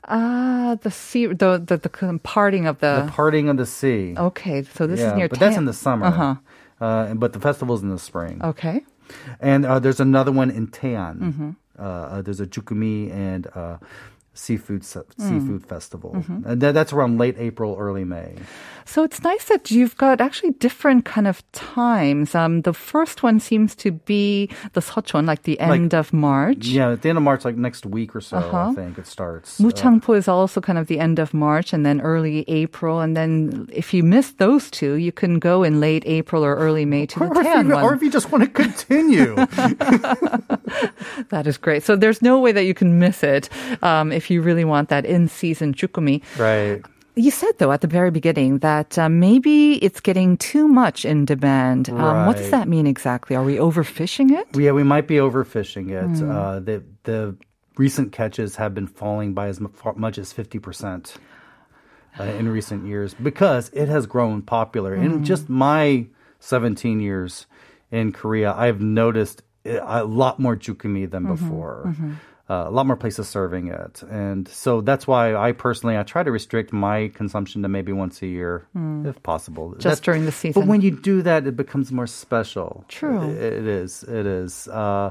Ah, 0.05 0.77
the 0.81 0.91
sea, 0.91 1.27
the, 1.27 1.63
the, 1.65 1.77
the 1.77 2.19
parting 2.23 2.67
of 2.67 2.79
the. 2.81 3.05
the 3.07 3.13
parting 3.13 3.49
of 3.49 3.57
the 3.59 3.67
sea. 3.67 4.15
okay. 4.17 4.63
So 4.63 4.87
this 4.87 5.01
yeah, 5.01 5.11
is 5.13 5.17
near 5.17 5.29
but 5.29 5.39
that's 5.39 5.57
in 5.57 5.65
the 5.67 5.73
summer. 5.75 6.07
Uh-huh. 6.07 6.35
Uh, 6.81 7.15
but 7.15 7.33
the 7.33 7.41
festival's 7.41 7.83
in 7.83 7.89
the 7.91 7.99
spring. 7.99 8.41
Okay. 8.43 8.85
And 9.41 9.67
uh, 9.67 9.79
there's 9.79 10.01
another 10.01 10.33
one 10.33 10.51
in 10.51 10.69
Taean. 10.69 11.19
Mm-hmm. 11.19 11.51
Uh, 11.79 11.83
uh, 11.83 12.23
there's 12.23 12.41
a 12.41 12.47
Jukumi 12.47 13.13
and 13.13 13.47
uh, 14.39 14.41
seafood 14.41 14.83
Mm. 14.83 15.29
seafood 15.29 15.67
festival. 15.67 16.13
Mm-hmm. 16.15 16.47
And 16.49 16.61
that, 16.63 16.73
that's 16.75 16.93
around 16.93 17.19
late 17.19 17.37
April, 17.39 17.77
early 17.79 18.05
May. 18.05 18.37
So 18.85 19.03
it's 19.05 19.23
nice 19.23 19.45
that 19.47 19.71
you've 19.71 19.97
got 19.97 20.21
actually 20.21 20.53
different 20.53 21.05
kind 21.05 21.27
of 21.27 21.43
times. 21.53 22.35
Um, 22.35 22.63
the 22.63 22.73
first 22.73 23.23
one 23.23 23.41
seems 23.41 23.75
to 23.77 23.91
be 23.93 24.49
the 24.73 24.81
Seocheon, 24.81 25.27
like 25.27 25.43
the 25.43 25.59
end 25.61 25.93
of 25.95 26.13
March. 26.13 26.67
Yeah, 26.67 26.93
at 26.93 27.03
the 27.03 27.09
end 27.11 27.19
of 27.19 27.25
March, 27.25 27.45
like 27.45 27.57
next 27.57 27.85
week 27.85 28.15
or 28.17 28.21
so, 28.23 28.39
Uh-huh. 28.39 28.71
I 28.71 28.75
think 28.75 28.97
it 28.99 29.07
starts. 29.07 29.61
Uh, 29.61 29.65
Muchangpo 29.65 30.17
is 30.17 30.29
also 30.29 30.61
kind 30.61 30.79
of 30.79 30.87
the 30.87 30.99
end 31.01 31.19
of 31.19 31.35
March 31.35 31.73
and 31.75 31.85
then 31.85 32.01
early 32.01 32.45
April. 32.49 33.01
And 33.01 33.15
then 33.17 33.69
if 33.73 33.93
you 33.93 34.03
miss 34.03 34.33
those 34.39 34.71
two, 34.71 34.95
you 34.95 35.13
can 35.13 35.39
go 35.39 35.63
in 35.65 35.81
late 35.81 36.05
April 36.07 36.45
or 36.45 36.55
early 36.57 36.85
May 36.87 37.07
to 37.07 37.19
the 37.19 37.27
or, 37.27 37.37
if 37.41 37.45
tan 37.47 37.67
you, 37.69 37.75
one. 37.75 37.85
or 37.85 37.95
if 37.95 38.01
you 38.03 38.11
just 38.11 38.31
want 38.33 38.45
to 38.45 38.51
continue. 38.65 39.35
That 41.31 41.47
is 41.47 41.59
great. 41.59 41.83
So 41.83 41.97
there's 41.97 42.23
no 42.23 42.39
way 42.39 42.53
that 42.53 42.65
you 42.65 42.75
can 42.75 42.99
miss 42.99 43.23
it 43.23 43.49
um, 43.83 44.13
if 44.13 44.28
you 44.31 44.43
really 44.43 44.65
want 44.65 44.89
that 44.89 45.05
in-season 45.07 45.75
chukumi. 45.75 46.23
right. 46.39 46.83
You 47.17 47.33
said 47.33 47.51
though 47.59 47.73
at 47.73 47.81
the 47.81 47.89
very 47.89 48.13
beginning 48.13 48.59
that 48.59 48.97
uh, 48.97 49.09
maybe 49.09 49.75
it's 49.85 49.99
getting 49.99 50.37
too 50.37 50.69
much 50.69 51.05
in 51.05 51.25
demand. 51.25 51.91
Um, 51.91 52.27
what 52.27 52.37
does 52.37 52.51
that 52.51 52.69
mean 52.69 52.87
exactly? 52.87 53.35
Are 53.35 53.43
we 53.43 53.57
overfishing 53.57 54.31
it? 54.31 54.47
Yeah, 54.57 54.71
we 54.71 54.85
might 54.85 55.09
be 55.09 55.17
overfishing 55.17 55.91
it. 55.91 56.07
Hmm. 56.23 56.31
Uh, 56.31 56.61
the, 56.61 56.85
the 57.03 57.37
recent 57.77 58.13
catches 58.13 58.55
have 58.55 58.73
been 58.73 58.87
falling 58.87 59.35
by 59.35 59.49
as 59.49 59.59
much 59.97 60.17
as 60.19 60.33
50%. 60.33 61.17
Uh, 62.19 62.25
in 62.25 62.49
recent 62.49 62.85
years, 62.87 63.15
because 63.15 63.69
it 63.75 63.87
has 63.89 64.07
grown 64.07 64.43
popular. 64.43 64.97
Hmm. 64.97 65.05
In 65.05 65.25
just 65.25 65.49
my 65.49 66.07
17 66.41 66.99
years 67.01 67.47
in 67.93 68.13
Korea, 68.13 68.53
I've 68.53 68.81
noticed 68.81 69.43
a 69.65 70.03
lot 70.05 70.39
more 70.41 70.57
jukumi 70.57 71.09
than 71.11 71.25
Mm-hmm. 71.25 71.35
before. 71.35 71.95
Uh, 72.51 72.65
a 72.67 72.71
lot 72.71 72.87
more 72.87 72.97
places 72.97 73.29
serving 73.29 73.69
it, 73.69 74.03
and 74.09 74.49
so 74.49 74.81
that's 74.81 75.07
why 75.07 75.35
I 75.37 75.53
personally 75.53 75.99
I 75.99 76.03
try 76.03 76.23
to 76.23 76.33
restrict 76.33 76.73
my 76.73 77.09
consumption 77.15 77.61
to 77.61 77.69
maybe 77.69 77.93
once 77.93 78.23
a 78.23 78.27
year, 78.27 78.67
if 79.05 79.23
possible. 79.23 79.73
Just 79.73 79.83
That's- 79.83 80.01
during 80.01 80.25
the 80.25 80.33
season. 80.33 80.63
But 80.63 80.67
when 80.67 80.81
you 80.81 80.91
do 80.93 81.21
that, 81.23 81.47
it 81.47 81.57
becomes 81.57 81.93
more 81.93 82.07
special. 82.07 82.87
True. 82.89 83.21
It- 83.29 83.37
it 83.59 83.67
is. 83.67 84.03
It 84.03 84.25
is. 84.25 84.67
Uh, 84.69 85.11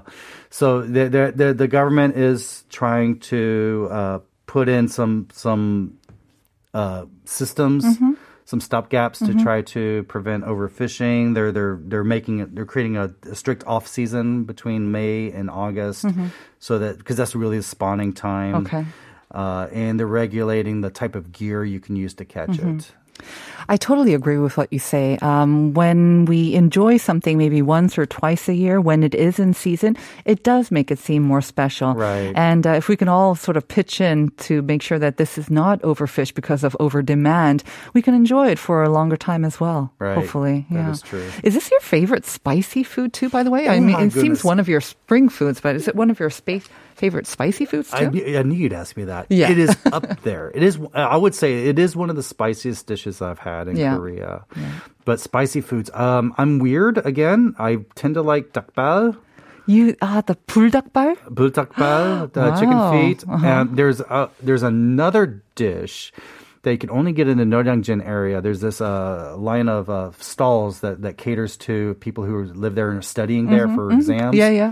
so 0.49 0.81
the, 0.81 1.09
the 1.09 1.33
the 1.35 1.53
the 1.53 1.67
government 1.67 2.17
is 2.17 2.63
trying 2.71 3.19
to 3.29 3.87
uh, 3.91 4.19
put 4.47 4.67
in 4.67 4.87
some 4.87 5.27
some 5.31 5.93
uh, 6.73 7.05
systems, 7.25 7.85
Mm-hmm. 7.85 8.13
Some 8.47 8.61
stopgaps 8.61 9.19
to 9.27 9.33
try 9.43 9.61
to 9.61 10.03
prevent 10.03 10.45
overfishing. 10.45 11.33
They're 11.35 11.51
they're 11.51 11.77
they're 11.83 12.05
making 12.05 12.39
it. 12.39 12.55
They're 12.55 12.65
creating 12.65 12.95
a, 12.95 13.13
a 13.29 13.35
strict 13.35 13.65
off 13.67 13.87
season 13.87 14.45
between 14.45 14.89
May 14.91 15.29
and 15.31 15.49
August, 15.51 16.05
so 16.59 16.79
that 16.79 16.97
because 16.97 17.17
that's 17.17 17.35
really 17.35 17.57
the 17.57 17.63
spawning 17.63 18.13
time. 18.13 18.53
Mm-hmm. 18.63 18.75
Okay. 18.77 18.85
Uh, 19.29 19.67
and 19.73 19.99
they're 19.99 20.07
regulating 20.07 20.79
the 20.79 20.89
type 20.89 21.13
of 21.13 21.33
gear 21.33 21.65
you 21.65 21.81
can 21.81 21.97
use 21.97 22.13
to 22.15 22.23
catch 22.25 22.51
Mm-hmm. 22.51 22.77
it. 22.77 22.91
I 23.69 23.75
totally 23.75 24.13
agree 24.13 24.37
with 24.37 24.55
what 24.55 24.71
you 24.71 24.79
say. 24.79 25.17
Um, 25.21 25.73
when 25.73 26.23
we 26.23 26.53
enjoy 26.55 26.95
something 26.95 27.37
maybe 27.37 27.61
once 27.61 27.97
or 27.97 28.05
twice 28.05 28.47
a 28.47 28.53
year, 28.53 28.79
when 28.79 29.03
it 29.03 29.13
is 29.13 29.39
in 29.39 29.53
season, 29.53 29.97
it 30.23 30.43
does 30.43 30.71
make 30.71 30.89
it 30.89 30.99
seem 30.99 31.21
more 31.23 31.41
special. 31.41 31.93
Right. 31.93 32.31
And 32.33 32.65
uh, 32.65 32.71
if 32.79 32.87
we 32.87 32.95
can 32.95 33.09
all 33.09 33.35
sort 33.35 33.57
of 33.57 33.67
pitch 33.67 33.99
in 33.99 34.29
to 34.47 34.61
make 34.61 34.81
sure 34.81 34.99
that 34.99 35.17
this 35.17 35.37
is 35.37 35.49
not 35.49 35.81
overfished 35.81 36.33
because 36.33 36.63
of 36.63 36.77
over 36.79 37.01
demand, 37.01 37.63
we 37.93 38.01
can 38.01 38.13
enjoy 38.13 38.47
it 38.51 38.57
for 38.59 38.83
a 38.83 38.89
longer 38.89 39.17
time 39.17 39.43
as 39.43 39.59
well. 39.59 39.91
Right. 39.99 40.15
Hopefully, 40.15 40.65
That 40.71 40.75
yeah. 40.77 40.91
is 40.91 41.01
true. 41.01 41.29
Is 41.43 41.53
this 41.53 41.69
your 41.69 41.81
favorite 41.81 42.25
spicy 42.25 42.83
food 42.83 43.11
too? 43.11 43.29
By 43.29 43.43
the 43.43 43.51
way, 43.51 43.67
I 43.67 43.75
Oh 43.75 43.81
mean, 43.81 43.91
my 43.91 44.03
it 44.03 44.13
seems 44.13 44.45
one 44.45 44.61
of 44.61 44.69
your 44.69 44.79
spring 44.79 45.27
foods, 45.27 45.59
but 45.59 45.75
is 45.75 45.89
it 45.89 45.95
one 45.95 46.09
of 46.09 46.21
your 46.21 46.29
spa- 46.29 46.59
favorite 46.97 47.27
spicy 47.27 47.65
foods 47.65 47.91
too? 47.91 48.11
I, 48.25 48.39
I, 48.39 48.43
knew 48.43 48.57
you'd 48.57 48.73
ask 48.73 48.97
me 48.97 49.05
that. 49.05 49.27
Yeah. 49.29 49.51
It 49.51 49.57
is 49.57 49.77
up 49.85 50.21
there. 50.21 50.51
It 50.53 50.63
is, 50.63 50.79
I 50.93 51.15
would 51.15 51.35
say 51.35 51.67
it 51.67 51.79
is 51.79 51.95
one 51.95 52.09
of 52.09 52.15
the 52.15 52.23
spiciest 52.23 52.87
dishes 52.87 53.21
I've 53.21 53.39
had 53.39 53.67
in 53.67 53.77
yeah. 53.77 53.95
Korea. 53.95 54.45
Yeah. 54.55 54.79
But 55.05 55.19
spicy 55.19 55.61
foods, 55.61 55.89
um, 55.93 56.33
I'm 56.37 56.59
weird 56.59 56.97
again. 57.05 57.55
I 57.59 57.85
tend 57.95 58.15
to 58.15 58.21
like 58.21 58.51
dakbal. 58.53 59.17
You 59.67 59.95
ah 60.01 60.17
uh, 60.17 60.21
the 60.21 60.35
bulldakbal, 60.47 61.17
bulldakbal, 61.27 62.31
the 62.37 62.39
wow. 62.39 62.59
chicken 62.59 62.81
feet, 62.91 63.27
uh-huh. 63.27 63.45
and 63.45 63.77
there's 63.77 63.99
a, 63.99 64.29
there's 64.39 64.63
another 64.63 65.43
dish 65.55 66.13
they 66.67 66.77
can 66.77 66.89
only 66.89 67.13
get 67.13 67.27
in 67.27 67.37
the 67.37 67.45
Noryangjin 67.45 68.05
area. 68.05 68.41
There's 68.41 68.59
this 68.59 68.81
uh, 68.81 69.35
line 69.37 69.69
of 69.69 69.89
uh, 69.89 70.11
stalls 70.19 70.81
that, 70.81 71.01
that 71.01 71.17
caters 71.17 71.55
to 71.67 71.95
people 71.95 72.25
who 72.25 72.43
live 72.43 72.75
there 72.75 72.89
and 72.89 72.99
are 72.99 73.01
studying 73.01 73.47
there 73.47 73.67
mm-hmm, 73.67 73.75
for 73.75 73.87
mm-hmm. 73.87 73.99
exams. 73.99 74.35
Yeah, 74.35 74.49
yeah. 74.49 74.71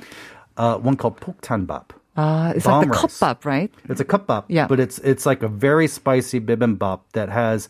Uh, 0.58 0.78
one 0.78 0.98
called 0.98 1.20
Poktanbap. 1.22 1.92
Ah, 2.18 2.52
it's 2.52 2.66
like 2.66 2.86
the 2.86 2.92
rice. 2.92 3.02
kopbap, 3.20 3.44
right? 3.46 3.74
It's 3.90 4.00
a 4.00 4.06
kupbap, 4.06 4.46
Yeah. 4.48 4.68
but 4.68 4.80
it's 4.80 5.00
it's 5.00 5.26
like 5.26 5.44
a 5.44 5.50
very 5.50 5.88
spicy 5.88 6.40
bibimbap 6.40 7.02
that 7.14 7.28
has 7.30 7.68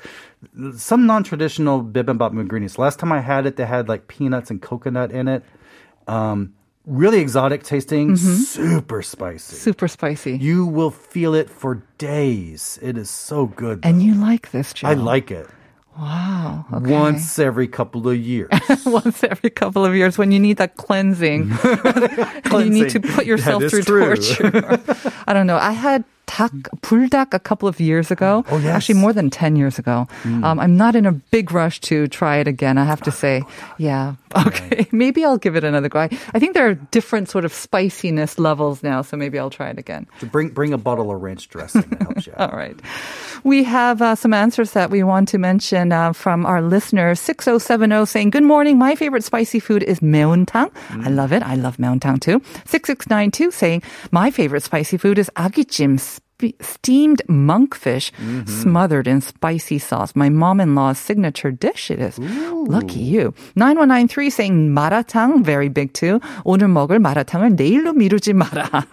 some 0.77 1.07
non-traditional 1.07 1.83
bibimbap 1.83 2.31
ingredients. 2.39 2.77
Last 2.77 2.99
time 2.99 3.11
I 3.11 3.21
had 3.21 3.45
it, 3.47 3.55
they 3.55 3.65
had 3.65 3.89
like 3.89 4.07
peanuts 4.07 4.51
and 4.51 4.61
coconut 4.61 5.11
in 5.11 5.27
it. 5.27 5.43
Um, 6.07 6.53
really 6.85 7.17
exotic 7.19 7.63
tasting, 7.63 8.09
Mm-hmm. 8.11 8.35
super 8.35 9.01
spicy. 9.01 9.55
Super 9.55 9.87
spicy. 9.87 10.37
You 10.37 10.67
will 10.67 10.91
feel 10.91 11.33
it 11.33 11.49
for 11.49 11.81
days. 11.97 12.77
It 12.83 12.97
is 12.97 13.09
so 13.09 13.47
good. 13.47 13.79
and 13.83 14.03
you 14.03 14.13
like 14.13 14.51
this, 14.51 14.73
Joe? 14.73 14.89
I 14.89 14.93
like 14.93 15.31
it. 15.31 15.47
Wow. 15.97 16.65
Okay. 16.73 16.91
Once 16.91 17.39
every 17.39 17.67
couple 17.67 18.07
of 18.09 18.17
years. 18.17 18.49
Once 18.85 19.23
every 19.23 19.49
couple 19.49 19.85
of 19.85 19.95
years 19.95 20.17
when 20.17 20.31
you 20.31 20.39
need 20.39 20.57
that 20.57 20.75
cleansing. 20.75 21.49
you 22.51 22.69
need 22.69 22.89
to 22.89 22.99
put 22.99 23.25
yourself 23.25 23.63
through 23.63 23.83
true. 23.83 24.15
torture. 24.15 24.81
I 25.25 25.33
don't 25.33 25.47
know. 25.47 25.57
I 25.57 25.71
had 25.71 26.03
닭, 26.30 26.52
불닭 26.80 27.34
a 27.34 27.40
couple 27.40 27.68
of 27.68 27.80
years 27.80 28.10
ago. 28.10 28.44
Oh, 28.50 28.58
yes. 28.58 28.76
Actually, 28.76 29.00
more 29.00 29.12
than 29.12 29.30
10 29.30 29.56
years 29.56 29.78
ago. 29.78 30.06
Um, 30.24 30.60
I'm 30.60 30.76
not 30.76 30.94
in 30.94 31.04
a 31.04 31.12
big 31.12 31.50
rush 31.50 31.80
to 31.90 32.06
try 32.06 32.36
it 32.36 32.46
again, 32.46 32.78
I 32.78 32.84
have 32.84 33.02
to 33.02 33.10
say. 33.10 33.42
Yeah. 33.78 34.14
Okay. 34.36 34.86
Maybe 34.92 35.24
I'll 35.24 35.38
give 35.38 35.56
it 35.56 35.64
another 35.64 35.88
go. 35.88 35.98
I, 35.98 36.08
I 36.34 36.38
think 36.38 36.54
there 36.54 36.68
are 36.68 36.74
different 36.74 37.28
sort 37.28 37.44
of 37.44 37.52
spiciness 37.52 38.38
levels 38.38 38.80
now, 38.80 39.02
so 39.02 39.16
maybe 39.16 39.40
I'll 39.40 39.50
try 39.50 39.70
it 39.70 39.78
again. 39.78 40.06
So 40.20 40.28
bring 40.28 40.50
bring 40.50 40.72
a 40.72 40.78
bottle 40.78 41.10
of 41.10 41.20
ranch 41.20 41.48
dressing 41.48 41.82
that 41.90 42.02
helps 42.02 42.26
you 42.28 42.32
out. 42.36 42.52
All 42.52 42.56
right. 42.56 42.78
We 43.42 43.64
have 43.64 44.00
uh, 44.00 44.14
some 44.14 44.32
answers 44.32 44.70
that 44.78 44.88
we 44.88 45.02
want 45.02 45.26
to 45.34 45.38
mention 45.38 45.90
uh, 45.90 46.12
from 46.12 46.46
our 46.46 46.62
listener 46.62 47.16
6070 47.16 48.06
saying, 48.06 48.30
Good 48.30 48.44
morning. 48.44 48.78
My 48.78 48.94
favorite 48.94 49.24
spicy 49.24 49.58
food 49.58 49.82
is 49.82 49.98
매운탕. 49.98 50.70
I 51.04 51.10
love 51.10 51.32
it. 51.32 51.42
I 51.42 51.56
love 51.56 51.78
매운탕 51.78 52.20
too. 52.20 52.40
6692 52.66 53.50
saying, 53.50 53.82
My 54.12 54.30
favorite 54.30 54.62
spicy 54.62 54.96
food 54.96 55.18
is 55.18 55.28
아귀찜 55.34 55.98
steamed 56.62 57.20
monkfish 57.28 58.10
smothered 58.48 59.06
in 59.06 59.20
spicy 59.20 59.78
sauce. 59.78 60.16
My 60.16 60.30
mom-in-law's 60.30 60.98
signature 60.98 61.50
dish 61.50 61.90
it 61.90 62.00
is. 62.00 62.18
Lucky 62.18 63.00
you. 63.00 63.34
9193 63.56 64.30
saying 64.30 64.70
마라탕, 64.74 65.44
very 65.44 65.68
big 65.68 65.92
too. 65.92 66.18
오늘 66.44 66.68
먹을 66.68 66.98
마라탕을 66.98 67.56
내일로 67.56 67.92
미루지 67.92 68.32
마라. 68.32 68.70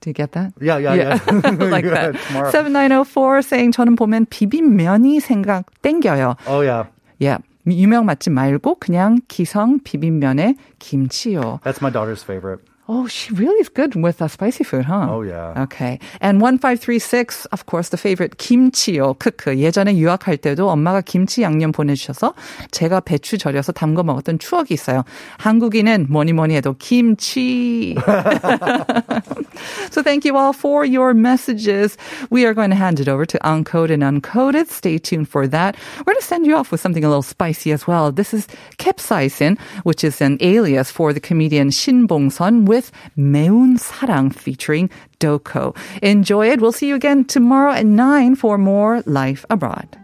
Do 0.00 0.08
you 0.08 0.14
get 0.14 0.32
that? 0.32 0.52
Yeah, 0.60 0.78
yeah, 0.78 0.94
yeah. 0.94 1.50
like 1.70 1.84
Yeah, 1.84 2.10
that. 2.12 2.16
tomorrow. 2.26 2.50
7904 2.50 3.42
saying 3.42 3.72
저는 3.72 3.96
보면 3.96 4.26
비빔면이 4.30 5.20
생각 5.20 5.66
땡겨요. 5.82 6.36
Oh 6.48 6.62
yeah. 6.62 6.88
Yeah. 7.20 7.38
유명 7.68 8.06
맛집 8.06 8.32
말고 8.32 8.76
그냥 8.80 9.18
기성 9.28 9.78
비빔면에 9.84 10.56
김치요. 10.78 11.60
That's 11.62 11.82
my 11.82 11.90
daughter's 11.92 12.22
favorite. 12.24 12.64
Oh, 12.92 13.06
she 13.06 13.32
really 13.34 13.60
is 13.60 13.68
good 13.68 13.94
with 13.94 14.20
uh, 14.20 14.26
spicy 14.26 14.64
food, 14.64 14.84
huh? 14.84 15.06
Oh, 15.08 15.22
yeah. 15.22 15.54
Okay. 15.62 16.00
And 16.20 16.40
1536, 16.40 17.46
of 17.52 17.66
course, 17.66 17.90
the 17.90 17.96
favorite 17.96 18.36
김치요. 18.36 19.14
크크. 19.14 19.60
예전에 19.60 19.94
유학할 19.94 20.36
때도 20.38 20.68
엄마가 20.68 21.00
김치 21.00 21.42
양념 21.42 21.70
보내주셔서 21.70 22.34
제가 22.72 22.98
배추 22.98 23.38
절여서 23.38 23.70
담궈 23.70 24.02
먹었던 24.02 24.40
추억이 24.40 24.74
있어요. 24.74 25.04
한국인은 25.38 26.08
뭐니 26.10 26.32
뭐니 26.32 26.56
해도 26.56 26.74
김치. 26.80 27.94
so 29.92 30.02
thank 30.02 30.24
you 30.24 30.36
all 30.36 30.52
for 30.52 30.84
your 30.84 31.14
messages. 31.14 31.96
We 32.30 32.44
are 32.44 32.54
going 32.54 32.70
to 32.70 32.76
hand 32.76 32.98
it 32.98 33.06
over 33.08 33.24
to 33.24 33.38
Uncoded 33.44 34.02
and 34.02 34.02
Uncoded. 34.02 34.66
Stay 34.66 34.98
tuned 34.98 35.28
for 35.28 35.46
that. 35.46 35.76
We're 35.98 36.14
going 36.14 36.18
to 36.18 36.26
send 36.26 36.44
you 36.44 36.56
off 36.56 36.72
with 36.72 36.80
something 36.80 37.04
a 37.04 37.08
little 37.08 37.22
spicy 37.22 37.70
as 37.70 37.86
well. 37.86 38.10
This 38.10 38.34
is 38.34 38.48
capsaicin, 38.78 39.60
which 39.84 40.02
is 40.02 40.20
an 40.20 40.38
alias 40.40 40.90
for 40.90 41.12
the 41.12 41.20
comedian 41.20 41.70
Shin 41.70 42.06
Bong-sun 42.06 42.64
with 42.74 42.90
매운 43.16 43.76
사랑 43.76 44.30
featuring 44.30 44.90
Doko. 45.18 45.76
Enjoy 46.02 46.50
it. 46.50 46.60
We'll 46.60 46.72
see 46.72 46.88
you 46.88 46.94
again 46.94 47.24
tomorrow 47.24 47.72
at 47.72 47.86
9 47.86 48.34
for 48.36 48.58
more 48.58 49.02
Life 49.06 49.44
Abroad. 49.50 49.96